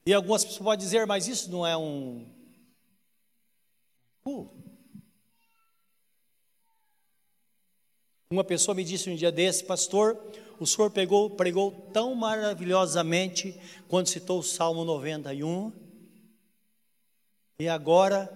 E 0.07 0.14
algumas 0.14 0.45
pessoas 0.45 0.62
podem 0.62 0.85
dizer, 0.85 1.07
mas 1.07 1.26
isso 1.26 1.50
não 1.50 1.66
é 1.66 1.76
um. 1.76 2.26
Uh, 4.25 4.62
Uma 8.33 8.42
pessoa 8.42 8.75
me 8.75 8.83
disse 8.83 9.11
um 9.11 9.14
dia 9.14 9.31
desse, 9.31 9.62
pastor, 9.62 10.19
o 10.62 10.66
senhor 10.66 10.90
pegou, 10.90 11.28
pregou 11.31 11.73
tão 11.92 12.14
maravilhosamente 12.14 13.59
quando 13.88 14.07
citou 14.07 14.38
o 14.38 14.42
Salmo 14.42 14.85
91, 14.85 15.73
e 17.59 17.69
agora 17.69 18.31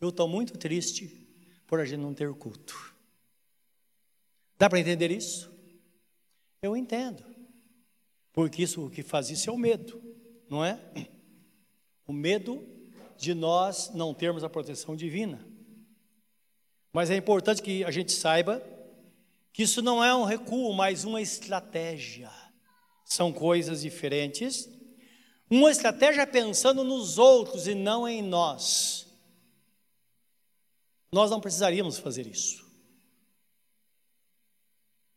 eu 0.00 0.08
estou 0.08 0.26
muito 0.26 0.56
triste 0.56 1.28
por 1.66 1.78
a 1.80 1.84
gente 1.84 2.00
não 2.00 2.14
ter 2.14 2.32
culto. 2.34 2.94
Dá 4.58 4.68
para 4.68 4.80
entender 4.80 5.10
isso? 5.10 5.50
Eu 6.62 6.76
entendo, 6.76 7.22
porque 8.32 8.62
isso 8.62 8.86
o 8.86 8.90
que 8.90 9.02
faz 9.02 9.30
isso 9.30 9.50
é 9.50 9.52
o 9.52 9.58
medo, 9.58 10.02
não 10.48 10.64
é? 10.64 10.80
O 12.06 12.12
medo 12.12 12.66
de 13.18 13.34
nós 13.34 13.90
não 13.94 14.14
termos 14.14 14.42
a 14.42 14.48
proteção 14.48 14.96
divina. 14.96 15.46
Mas 16.92 17.10
é 17.10 17.16
importante 17.16 17.60
que 17.60 17.84
a 17.84 17.90
gente 17.90 18.12
saiba 18.12 18.62
que 19.56 19.62
isso 19.62 19.80
não 19.80 20.04
é 20.04 20.14
um 20.14 20.24
recuo, 20.24 20.70
mas 20.74 21.04
uma 21.04 21.22
estratégia. 21.22 22.30
São 23.06 23.32
coisas 23.32 23.80
diferentes. 23.80 24.68
Uma 25.48 25.70
estratégia 25.70 26.26
pensando 26.26 26.84
nos 26.84 27.16
outros 27.16 27.66
e 27.66 27.74
não 27.74 28.06
em 28.06 28.20
nós. 28.20 29.06
Nós 31.10 31.30
não 31.30 31.40
precisaríamos 31.40 31.98
fazer 31.98 32.26
isso. 32.26 32.70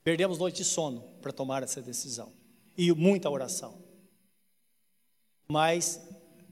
Perdemos 0.05 0.37
noite 0.37 0.55
de 0.55 0.63
sono 0.63 1.01
para 1.21 1.33
tomar 1.33 1.61
essa 1.61 1.81
decisão 1.81 2.31
e 2.77 2.93
muita 2.93 3.29
oração. 3.29 3.83
Mas, 5.49 5.99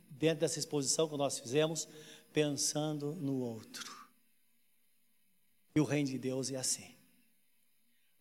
dentro 0.10 0.42
dessa 0.42 0.60
exposição 0.60 1.08
que 1.08 1.16
nós 1.16 1.40
fizemos, 1.40 1.88
pensando 2.34 3.16
no 3.16 3.38
outro. 3.38 3.96
E 5.74 5.80
o 5.80 5.86
reino 5.86 6.10
de 6.10 6.20
Deus 6.20 6.52
é 6.52 6.58
assim. 6.58 6.97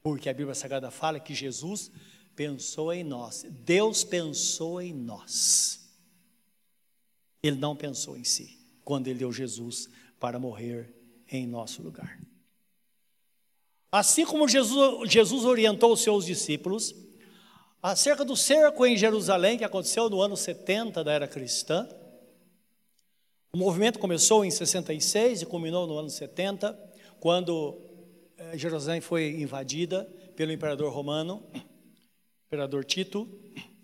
Porque 0.07 0.29
a 0.29 0.33
Bíblia 0.33 0.55
Sagrada 0.55 0.89
fala 0.89 1.19
que 1.19 1.35
Jesus 1.35 1.91
pensou 2.37 2.93
em 2.93 3.03
nós, 3.03 3.45
Deus 3.65 4.05
pensou 4.05 4.81
em 4.81 4.95
nós. 4.95 5.85
Ele 7.43 7.57
não 7.57 7.75
pensou 7.75 8.17
em 8.17 8.23
si, 8.23 8.57
quando 8.85 9.09
ele 9.09 9.19
deu 9.19 9.33
Jesus 9.33 9.89
para 10.21 10.39
morrer 10.39 10.95
em 11.29 11.45
nosso 11.45 11.83
lugar. 11.83 12.21
Assim 13.91 14.25
como 14.25 14.47
Jesus, 14.47 15.11
Jesus 15.11 15.45
orientou 15.45 15.93
os 15.93 16.03
seus 16.05 16.25
discípulos 16.25 16.95
acerca 17.83 18.25
do 18.25 18.37
cerco 18.37 18.87
em 18.87 18.97
Jerusalém, 18.97 19.59
que 19.59 19.65
aconteceu 19.65 20.09
no 20.09 20.23
ano 20.23 20.37
70 20.37 21.03
da 21.03 21.13
era 21.15 21.27
cristã, 21.27 21.85
o 23.53 23.59
movimento 23.59 23.99
começou 23.99 24.45
em 24.45 24.53
66 24.53 25.43
e 25.43 25.47
culminou 25.47 25.85
no 25.85 25.99
ano 25.99 26.11
70, 26.11 26.79
quando 27.19 27.96
Jerusalém 28.55 29.01
foi 29.01 29.41
invadida 29.41 30.05
pelo 30.37 30.53
imperador 30.53 30.93
romano, 30.93 31.43
imperador 32.47 32.85
Tito, 32.85 33.27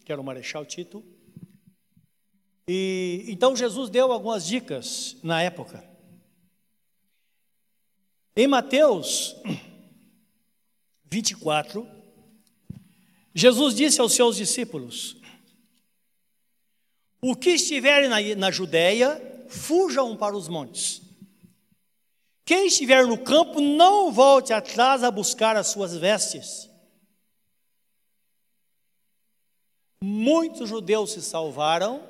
que 0.05 0.13
era 0.13 0.21
o 0.21 0.25
marechal 0.25 0.65
Tito. 0.65 1.05
E 2.69 3.25
então 3.29 3.57
Jesus 3.57 3.91
deu 3.91 4.13
algumas 4.13 4.47
dicas 4.47 5.17
na 5.23 5.43
época. 5.43 5.85
Em 8.37 8.47
Mateus 8.47 9.37
24, 11.05 11.87
Jesus 13.35 13.75
disse 13.75 14.01
aos 14.01 14.15
seus 14.15 14.37
discípulos: 14.37 15.17
O 17.21 17.35
que 17.35 17.51
estiverem 17.51 18.09
na, 18.09 18.21
na 18.37 18.51
Judéia, 18.51 19.21
fujam 19.49 20.17
para 20.17 20.37
os 20.37 20.49
montes. 20.49 21.03
Quem 22.45 22.67
estiver 22.67 23.07
no 23.07 23.17
campo, 23.17 23.61
não 23.61 24.11
volte 24.11 24.53
atrás 24.53 25.05
a 25.05 25.11
buscar 25.11 25.57
as 25.57 25.69
suas 25.69 25.97
vestes. 25.97 26.69
Muitos 30.03 30.69
judeus 30.69 31.13
se 31.13 31.23
salvaram 31.23 32.03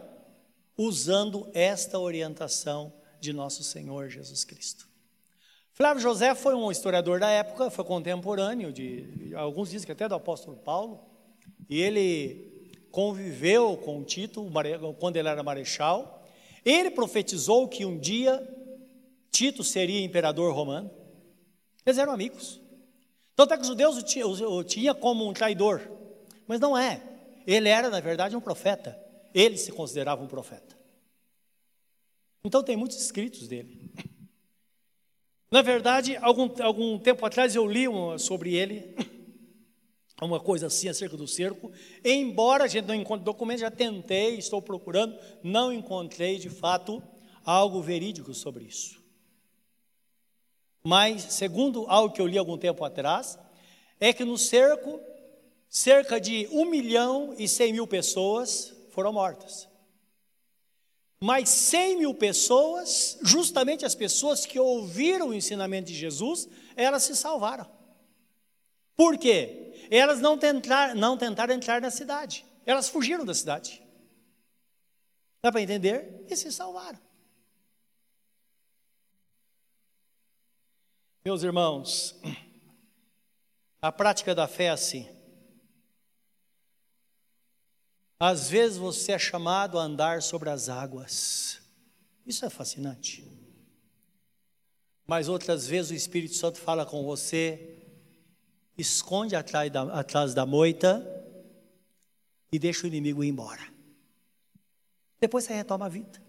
usando 0.76 1.50
esta 1.52 1.98
orientação 1.98 2.92
de 3.20 3.32
nosso 3.32 3.62
Senhor 3.62 4.08
Jesus 4.08 4.44
Cristo. 4.44 4.88
Flávio 5.74 6.02
José 6.02 6.34
foi 6.34 6.54
um 6.54 6.70
historiador 6.70 7.20
da 7.20 7.28
época, 7.28 7.70
foi 7.70 7.84
contemporâneo 7.84 8.72
de, 8.72 9.32
alguns 9.34 9.70
dizem 9.70 9.86
que 9.86 9.92
até 9.92 10.08
do 10.08 10.14
apóstolo 10.14 10.56
Paulo, 10.56 11.00
e 11.68 11.80
ele 11.80 12.86
conviveu 12.90 13.76
com 13.76 14.02
Tito 14.04 14.46
quando 14.98 15.16
ele 15.16 15.28
era 15.28 15.42
marechal. 15.42 16.26
Ele 16.64 16.90
profetizou 16.90 17.66
que 17.66 17.84
um 17.84 17.98
dia 17.98 18.38
Tito 19.32 19.64
seria 19.64 20.04
imperador 20.04 20.54
romano. 20.54 20.90
Eles 21.84 21.98
eram 21.98 22.12
amigos. 22.12 22.60
Tanto 23.34 23.54
é 23.54 23.56
que 23.56 23.62
os 23.62 23.68
judeus 23.68 23.96
o 24.42 24.62
tinham 24.62 24.94
como 24.94 25.26
um 25.26 25.32
traidor, 25.32 25.80
mas 26.46 26.60
não 26.60 26.76
é. 26.76 27.02
Ele 27.46 27.68
era, 27.68 27.88
na 27.88 27.98
verdade, 27.98 28.36
um 28.36 28.40
profeta. 28.40 28.96
Ele 29.34 29.56
se 29.56 29.72
considerava 29.72 30.22
um 30.22 30.28
profeta. 30.28 30.78
Então 32.44 32.62
tem 32.62 32.76
muitos 32.76 33.00
escritos 33.00 33.48
dele. 33.48 33.90
Na 35.50 35.62
verdade, 35.62 36.16
algum, 36.16 36.50
algum 36.62 36.98
tempo 36.98 37.24
atrás 37.24 37.54
eu 37.54 37.66
li 37.66 37.88
uma, 37.88 38.18
sobre 38.18 38.54
ele, 38.54 38.94
uma 40.20 40.40
coisa 40.40 40.66
assim 40.66 40.88
acerca 40.88 41.16
do 41.16 41.26
cerco. 41.26 41.70
Embora 42.04 42.64
a 42.64 42.68
gente 42.68 42.86
não 42.86 42.94
encontre 42.94 43.24
documentos, 43.24 43.60
já 43.60 43.70
tentei, 43.70 44.36
estou 44.36 44.62
procurando, 44.62 45.18
não 45.42 45.72
encontrei 45.72 46.38
de 46.38 46.48
fato 46.48 47.02
algo 47.44 47.82
verídico 47.82 48.32
sobre 48.34 48.64
isso. 48.64 49.01
Mas, 50.84 51.22
segundo 51.34 51.86
algo 51.88 52.12
que 52.12 52.20
eu 52.20 52.26
li 52.26 52.36
algum 52.36 52.58
tempo 52.58 52.84
atrás, 52.84 53.38
é 54.00 54.12
que 54.12 54.24
no 54.24 54.36
cerco, 54.36 55.00
cerca 55.68 56.20
de 56.20 56.48
1 56.50 56.64
milhão 56.64 57.34
e 57.38 57.46
100 57.46 57.72
mil 57.72 57.86
pessoas 57.86 58.74
foram 58.90 59.12
mortas. 59.12 59.68
Mas 61.20 61.48
100 61.50 61.98
mil 61.98 62.14
pessoas, 62.14 63.16
justamente 63.22 63.86
as 63.86 63.94
pessoas 63.94 64.44
que 64.44 64.58
ouviram 64.58 65.28
o 65.28 65.34
ensinamento 65.34 65.86
de 65.86 65.94
Jesus, 65.94 66.48
elas 66.74 67.04
se 67.04 67.14
salvaram. 67.14 67.70
Por 68.96 69.16
quê? 69.16 69.86
Elas 69.88 70.20
não 70.20 70.36
tentaram, 70.36 70.96
não 70.96 71.16
tentaram 71.16 71.54
entrar 71.54 71.80
na 71.80 71.92
cidade, 71.92 72.44
elas 72.66 72.88
fugiram 72.88 73.24
da 73.24 73.34
cidade. 73.34 73.80
Dá 75.40 75.52
para 75.52 75.60
entender? 75.60 76.24
E 76.28 76.36
se 76.36 76.50
salvaram. 76.50 76.98
Meus 81.24 81.42
irmãos, 81.42 82.20
A 83.82 83.90
prática 83.90 84.32
da 84.32 84.46
fé 84.46 84.64
é 84.64 84.70
assim. 84.70 85.08
Às 88.18 88.48
vezes 88.48 88.78
você 88.78 89.10
é 89.10 89.18
chamado 89.18 89.76
a 89.76 89.82
andar 89.82 90.22
sobre 90.22 90.48
as 90.50 90.68
águas. 90.68 91.60
Isso 92.24 92.44
é 92.44 92.50
fascinante. 92.50 93.28
Mas 95.04 95.28
outras 95.28 95.66
vezes 95.66 95.90
o 95.90 95.94
Espírito 95.94 96.34
Santo 96.34 96.60
fala 96.60 96.86
com 96.86 97.02
você, 97.02 97.84
esconde 98.78 99.34
atrás 99.34 99.70
da, 99.72 99.82
atrás 99.98 100.32
da 100.32 100.46
moita 100.46 101.04
e 102.52 102.60
deixa 102.60 102.84
o 102.84 102.86
inimigo 102.86 103.24
ir 103.24 103.28
embora. 103.28 103.68
Depois 105.20 105.42
você 105.42 105.54
retoma 105.54 105.86
a 105.86 105.88
vida. 105.88 106.22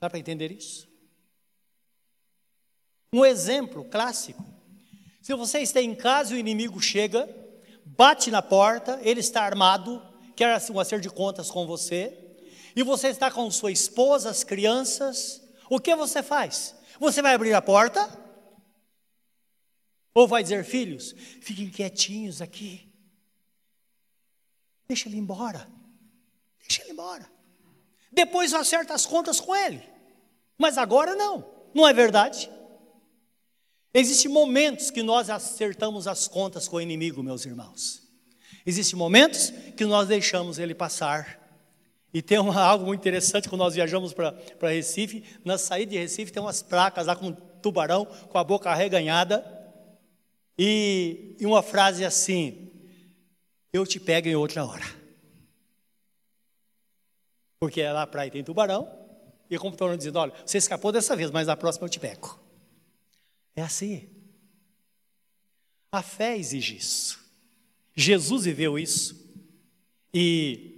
Dá 0.00 0.10
para 0.10 0.18
entender 0.18 0.50
isso? 0.50 0.88
Um 3.12 3.24
exemplo 3.24 3.84
clássico. 3.84 4.44
Se 5.22 5.34
você 5.34 5.58
está 5.60 5.80
em 5.80 5.94
casa 5.94 6.32
e 6.32 6.36
o 6.36 6.38
inimigo 6.38 6.80
chega, 6.80 7.28
bate 7.84 8.30
na 8.30 8.42
porta, 8.42 9.00
ele 9.02 9.20
está 9.20 9.42
armado, 9.42 10.02
quer 10.34 10.52
assim, 10.52 10.72
um 10.72 10.80
acerto 10.80 11.02
de 11.02 11.10
contas 11.10 11.50
com 11.50 11.66
você, 11.66 12.16
e 12.76 12.82
você 12.82 13.08
está 13.08 13.30
com 13.30 13.50
sua 13.50 13.72
esposa, 13.72 14.30
as 14.30 14.44
crianças, 14.44 15.42
o 15.70 15.80
que 15.80 15.94
você 15.96 16.22
faz? 16.22 16.74
Você 17.00 17.22
vai 17.22 17.34
abrir 17.34 17.54
a 17.54 17.62
porta? 17.62 18.08
Ou 20.14 20.28
vai 20.28 20.42
dizer, 20.42 20.64
filhos, 20.64 21.14
fiquem 21.40 21.70
quietinhos 21.70 22.40
aqui. 22.40 22.90
Deixa 24.88 25.08
ele 25.08 25.18
embora. 25.18 25.68
Deixa 26.60 26.82
ele 26.82 26.92
embora. 26.92 27.28
Depois 28.12 28.54
acerta 28.54 28.94
as 28.94 29.04
contas 29.04 29.40
com 29.40 29.54
ele. 29.54 29.82
Mas 30.56 30.78
agora 30.78 31.14
não. 31.14 31.44
Não 31.74 31.86
é 31.86 31.92
verdade? 31.92 32.50
Existem 33.98 34.30
momentos 34.30 34.90
que 34.90 35.02
nós 35.02 35.30
acertamos 35.30 36.06
as 36.06 36.28
contas 36.28 36.68
com 36.68 36.76
o 36.76 36.80
inimigo, 36.82 37.22
meus 37.22 37.46
irmãos. 37.46 38.02
Existem 38.66 38.98
momentos 38.98 39.50
que 39.74 39.86
nós 39.86 40.06
deixamos 40.06 40.58
ele 40.58 40.74
passar. 40.74 41.40
E 42.12 42.20
tem 42.20 42.38
uma, 42.38 42.60
algo 42.60 42.84
muito 42.84 43.00
interessante 43.00 43.48
quando 43.48 43.60
nós 43.60 43.74
viajamos 43.74 44.12
para 44.12 44.34
Recife. 44.60 45.24
Na 45.42 45.56
saída 45.56 45.92
de 45.92 45.98
Recife 45.98 46.30
tem 46.30 46.42
umas 46.42 46.62
placas 46.62 47.06
lá 47.06 47.16
com 47.16 47.28
um 47.28 47.32
tubarão 47.32 48.04
com 48.04 48.36
a 48.36 48.44
boca 48.44 48.68
arreganhada. 48.68 49.42
E, 50.58 51.34
e 51.40 51.46
uma 51.46 51.62
frase 51.62 52.04
assim: 52.04 52.70
Eu 53.72 53.86
te 53.86 53.98
pego 53.98 54.28
em 54.28 54.36
outra 54.36 54.62
hora. 54.66 54.84
Porque 57.58 57.82
lá 57.82 57.94
na 57.94 58.06
praia 58.06 58.30
tem 58.30 58.44
tubarão. 58.44 58.86
E 59.48 59.56
o 59.56 59.60
computador 59.60 59.96
dizendo: 59.96 60.18
Olha, 60.18 60.34
você 60.44 60.58
escapou 60.58 60.92
dessa 60.92 61.16
vez, 61.16 61.30
mas 61.30 61.46
na 61.46 61.56
próxima 61.56 61.86
eu 61.86 61.90
te 61.90 61.98
pego. 61.98 62.44
É 63.56 63.62
assim. 63.62 64.06
A 65.90 66.02
fé 66.02 66.36
exige 66.36 66.76
isso. 66.76 67.18
Jesus 67.94 68.44
viveu 68.44 68.78
isso. 68.78 69.16
E 70.12 70.76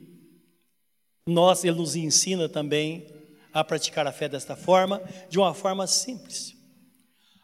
nós, 1.27 1.64
ele 1.64 1.77
nos 1.77 1.97
ensina 1.97 2.49
também 2.49 3.12
a 3.53 3.64
praticar 3.64 4.07
a 4.07 4.12
fé 4.12 4.29
desta 4.29 4.55
forma, 4.55 5.03
de 5.29 5.38
uma 5.38 5.53
forma 5.53 5.87
simples. 5.87 6.55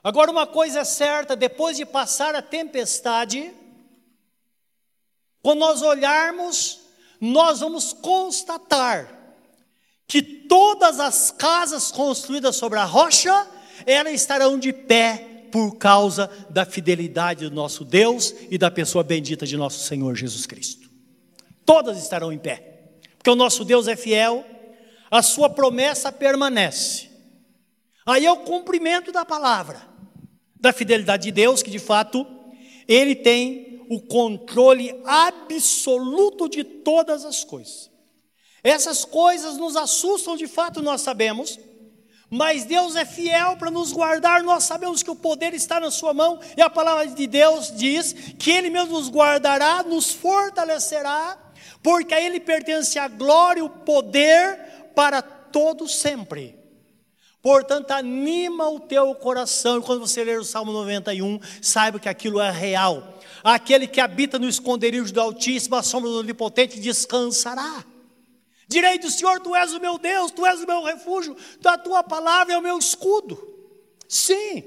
Agora, 0.03 0.31
uma 0.31 0.47
coisa 0.47 0.81
é 0.81 0.85
certa: 0.85 1.35
depois 1.35 1.77
de 1.77 1.85
passar 1.85 2.35
a 2.35 2.43
tempestade, 2.43 3.53
quando 5.43 5.59
nós 5.59 5.83
olharmos, 5.83 6.81
nós 7.21 7.61
vamos 7.61 7.93
constatar 7.93 9.13
que 10.07 10.23
todas 10.23 11.01
as 11.01 11.31
casas 11.31 11.91
construídas 11.91 12.57
sobre 12.57 12.79
a 12.79 12.85
rocha, 12.85 13.47
elas 13.87 14.15
estarão 14.15 14.59
de 14.59 14.73
pé 14.73 15.49
por 15.51 15.77
causa 15.77 16.31
da 16.51 16.65
fidelidade 16.65 17.49
do 17.49 17.55
nosso 17.55 17.85
Deus 17.85 18.35
e 18.51 18.59
da 18.59 18.71
pessoa 18.71 19.05
bendita 19.05 19.47
de 19.47 19.57
nosso 19.57 19.87
Senhor 19.87 20.15
Jesus 20.15 20.47
Cristo. 20.47 20.91
Todas 21.65 21.97
estarão 21.99 22.33
em 22.33 22.39
pé 22.39 22.75
porque 23.25 23.31
o 23.31 23.37
nosso 23.37 23.65
Deus 23.65 23.89
é 23.89 23.97
fiel, 23.97 24.45
a 25.11 25.23
sua 25.23 25.49
promessa 25.49 26.13
permanece. 26.13 27.09
Aí 28.05 28.27
é 28.27 28.31
o 28.31 28.41
cumprimento 28.41 29.11
da 29.11 29.25
palavra, 29.25 29.81
da 30.61 30.75
fidelidade 30.75 31.23
de 31.23 31.33
Deus, 31.33 31.63
que 31.63 31.71
de 31.71 31.79
fato 31.79 32.27
ele 32.87 33.17
tem 33.17 33.83
o 33.89 33.99
controle 33.99 35.01
absoluto 35.07 36.51
de 36.51 36.63
todas 36.63 37.25
as 37.25 37.45
coisas. 37.45 37.91
Essas 38.63 39.07
coisas 39.07 39.57
nos 39.57 39.75
assustam, 39.75 40.37
de 40.37 40.47
fato, 40.47 40.83
nós 40.83 41.01
sabemos, 41.01 41.59
mas 42.35 42.65
Deus 42.65 42.97
é 42.97 43.05
fiel 43.05 43.57
para 43.57 43.71
nos 43.71 43.93
guardar, 43.93 44.43
nós 44.43 44.65
sabemos 44.65 45.03
que 45.03 45.11
o 45.11 45.17
poder 45.17 45.55
está 45.55 45.79
na 45.79 45.91
Sua 45.91 46.13
mão, 46.13 46.41
e 46.57 46.61
a 46.61 46.69
palavra 46.69 47.07
de 47.07 47.27
Deus 47.27 47.73
diz 47.77 48.13
que 48.39 48.51
Ele 48.51 48.71
mesmo 48.71 48.99
nos 48.99 49.09
guardará, 49.09 49.85
nos 49.85 50.13
fortalecerá 50.13 51.39
porque 51.81 52.15
a 52.15 52.21
Ele 52.21 52.41
pertence 52.41 52.99
a 52.99 53.07
glória 53.07 53.61
e 53.61 53.63
o 53.63 53.69
poder 53.69 54.59
para 54.97 55.21
todo 55.21 55.87
sempre. 55.87 56.59
Portanto, 57.43 57.91
anima 57.91 58.71
o 58.71 58.81
teu 58.81 59.15
coração, 59.15 59.79
e 59.79 59.83
quando 59.83 60.01
você 60.01 60.25
ler 60.25 60.41
o 60.41 60.45
Salmo 60.45 60.73
91, 60.73 61.39
saiba 61.61 62.01
que 62.01 62.09
aquilo 62.09 62.41
é 62.41 62.51
real. 62.51 63.21
Aquele 63.45 63.87
que 63.87 64.01
habita 64.01 64.39
no 64.39 64.49
esconderijo 64.49 65.13
do 65.13 65.21
Altíssimo, 65.21 65.77
a 65.77 65.83
sombra 65.83 66.09
do 66.09 66.21
Onipotente, 66.21 66.81
descansará. 66.81 67.85
Direi 68.69 68.99
do 68.99 69.11
Senhor, 69.11 69.41
Tu 69.41 69.55
és 69.55 69.73
o 69.73 69.81
meu 69.81 69.99
Deus, 69.99 70.31
Tu 70.31 70.45
és 70.47 70.61
o 70.61 70.67
meu 70.67 70.83
refúgio, 70.83 71.37
a 71.65 71.79
Tua 71.79 72.03
palavra 72.03 72.55
é 72.55 72.59
o 72.59 72.63
meu 72.63 72.79
escudo. 72.79 73.37
Sim. 74.09 74.65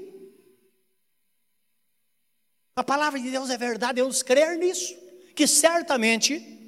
A 2.76 2.84
palavra 2.84 3.18
de 3.18 3.30
Deus 3.30 3.50
é 3.50 3.58
verdade, 3.58 3.94
devemos 3.94 4.22
crer 4.22 4.56
nisso, 4.56 4.96
que 5.34 5.46
certamente 5.46 6.58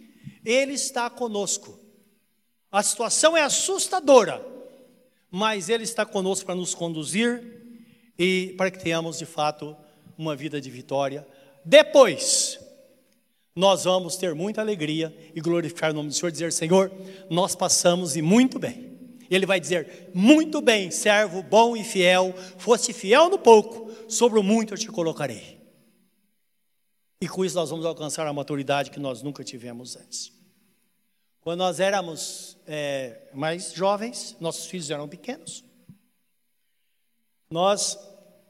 ele 0.45 0.75
está 0.75 1.09
conosco. 1.09 1.79
A 2.73 2.83
situação 2.83 3.37
é 3.37 3.43
assustadora, 3.43 4.45
mas 5.31 5.69
Ele 5.69 5.85
está 5.85 6.07
conosco 6.07 6.47
para 6.47 6.55
nos 6.55 6.75
conduzir 6.75 7.43
e 8.19 8.55
para 8.57 8.71
que 8.71 8.79
tenhamos 8.79 9.19
de 9.19 9.27
fato 9.27 9.77
uma 10.17 10.37
vida 10.37 10.61
de 10.61 10.71
vitória. 10.71 11.27
Depois, 11.65 12.59
nós 13.61 13.85
vamos 13.85 14.17
ter 14.17 14.35
muita 14.35 14.63
alegria 14.63 15.15
e 15.35 15.41
glorificar 15.41 15.91
o 15.91 15.95
nome 15.95 16.09
do 16.09 16.15
Senhor, 16.15 16.33
dizer: 16.33 16.51
Senhor, 16.51 16.91
nós 17.29 17.55
passamos 17.55 18.17
e 18.17 18.23
muito 18.23 18.59
bem. 18.59 18.99
Ele 19.31 19.45
vai 19.45 19.61
dizer: 19.61 20.11
Muito 20.15 20.63
bem, 20.63 20.91
servo 20.91 21.43
bom 21.43 21.77
e 21.77 21.85
fiel, 21.85 22.33
foste 22.57 22.95
fiel 22.95 23.29
no 23.29 23.39
pouco, 23.39 23.93
sobre 24.09 24.39
o 24.39 24.43
muito 24.43 24.73
eu 24.73 24.79
te 24.79 24.89
colocarei. 24.89 25.61
E 27.21 27.29
com 27.29 27.45
isso 27.45 27.55
nós 27.55 27.69
vamos 27.69 27.85
alcançar 27.85 28.27
a 28.27 28.33
maturidade 28.33 28.91
que 28.91 28.99
nós 28.99 29.23
nunca 29.23 29.45
tivemos 29.45 29.95
antes. 29.95 30.33
Quando 31.43 31.59
nós 31.59 31.81
éramos 31.81 32.57
é, 32.67 33.29
mais 33.35 33.75
jovens, 33.75 34.39
nossos 34.41 34.65
filhos 34.65 34.91
eram 34.91 35.07
pequenos. 35.07 35.63
Nós, 37.51 37.99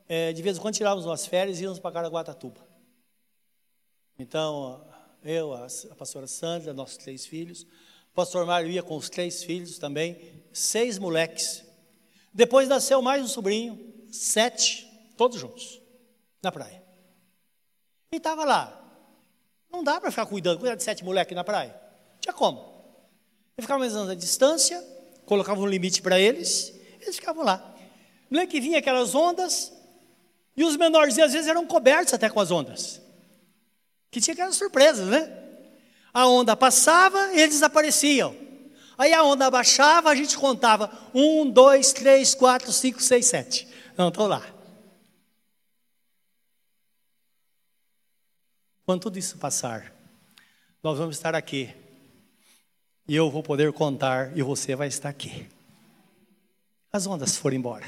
é, 0.09 0.33
de 0.33 0.41
vez 0.41 0.57
em 0.57 0.61
quando, 0.61 0.77
tirávamos 0.77 1.05
umas 1.05 1.27
férias 1.27 1.59
e 1.59 1.65
íamos 1.65 1.81
para 1.81 1.91
Caraguatatuba. 1.91 2.61
Então, 4.17 4.85
eu, 5.25 5.53
a, 5.53 5.67
a 5.91 5.95
pastora 5.95 6.27
Sandra, 6.27 6.73
nossos 6.73 6.97
três 6.97 7.27
filhos, 7.27 7.63
o 8.13 8.15
pastor 8.15 8.45
Mário 8.47 8.71
ia 8.71 8.83
com 8.83 8.97
os 8.97 9.09
três 9.09 9.43
filhos 9.45 9.79
também, 9.79 10.19
seis 10.53 10.99
moleques. 10.99 11.65
Depois 12.33 12.69
nasceu 12.69 13.01
mais 13.03 13.23
um 13.23 13.29
sobrinho, 13.29 13.79
sete, 14.11 14.89
todos 15.17 15.39
juntos, 15.39 15.81
na 16.43 16.51
praia. 16.51 16.83
E 18.13 18.17
estava 18.17 18.45
lá. 18.45 18.77
Não 19.71 19.85
dá 19.85 20.01
para 20.01 20.11
ficar 20.11 20.27
cuidando, 20.27 20.59
cuidar 20.59 20.75
de 20.75 20.83
sete 20.83 21.05
moleques 21.05 21.35
na 21.35 21.45
praia. 21.45 21.79
Tinha 22.21 22.33
como. 22.33 22.59
Eu 23.57 23.63
ficava 23.63 23.79
mais 23.79 23.95
à 23.95 24.15
distância, 24.15 24.83
colocava 25.27 25.61
um 25.61 25.67
limite 25.67 26.03
para 26.03 26.19
eles, 26.19 26.75
eles 27.01 27.17
ficavam 27.17 27.45
lá. 27.45 27.77
Lembra 28.31 28.47
que 28.47 28.61
vinha 28.61 28.79
aquelas 28.79 29.15
ondas, 29.15 29.73
e 30.57 30.65
os 30.65 30.77
menorzinhos 30.77 31.29
às 31.29 31.33
vezes 31.33 31.49
eram 31.49 31.67
cobertos 31.67 32.15
até 32.15 32.29
com 32.29 32.41
as 32.41 32.51
ondas. 32.51 33.01
Que 34.11 34.21
tinha 34.21 34.35
aquelas 34.35 34.57
surpresas, 34.57 35.07
né? 35.07 35.33
A 36.13 36.27
onda 36.27 36.57
passava, 36.57 37.33
eles 37.33 37.51
desapareciam. 37.51 38.35
Aí 38.99 39.15
a 39.15 39.23
onda 39.23 39.47
abaixava, 39.47 40.11
a 40.11 40.15
gente 40.15 40.37
contava 40.37 40.91
um, 41.15 41.49
dois, 41.49 41.93
três, 41.93 42.35
quatro, 42.35 42.73
cinco, 42.73 43.01
seis, 43.01 43.27
sete. 43.27 43.69
Não, 43.97 44.09
estou 44.09 44.27
lá. 44.27 44.45
Quando 48.85 49.03
tudo 49.03 49.19
isso 49.19 49.39
passar, 49.39 49.95
nós 50.83 50.99
vamos 50.99 51.17
estar 51.17 51.35
aqui. 51.35 51.73
E 53.07 53.15
eu 53.15 53.31
vou 53.31 53.43
poder 53.43 53.73
contar 53.73 54.37
e 54.37 54.43
você 54.43 54.75
vai 54.75 54.89
estar 54.89 55.09
aqui. 55.09 55.49
As 56.93 57.07
ondas 57.07 57.37
foram 57.37 57.57
embora. 57.57 57.87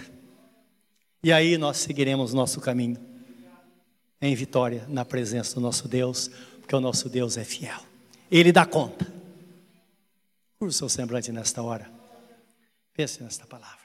E 1.23 1.33
aí 1.33 1.59
nós 1.59 1.79
seguiremos 1.79 2.33
nosso 2.33 2.61
caminho 2.61 3.12
em 4.23 4.35
vitória 4.37 4.87
na 4.89 5.05
presença 5.05 5.57
do 5.57 5.61
nosso 5.61 5.89
Deus, 5.89 6.31
porque 6.61 6.77
o 6.77 6.81
nosso 6.81 7.09
Deus 7.09 7.37
é 7.37 7.45
fiel. 7.45 7.81
Ele 8.31 8.53
dá 8.53 8.65
conta. 8.65 9.05
Curva 10.59 10.71
o 10.71 10.73
seu 10.73 10.89
semblante 10.89 11.33
nesta 11.33 11.61
hora. 11.61 11.91
Pense 12.95 13.21
nesta 13.23 13.45
palavra. 13.45 13.82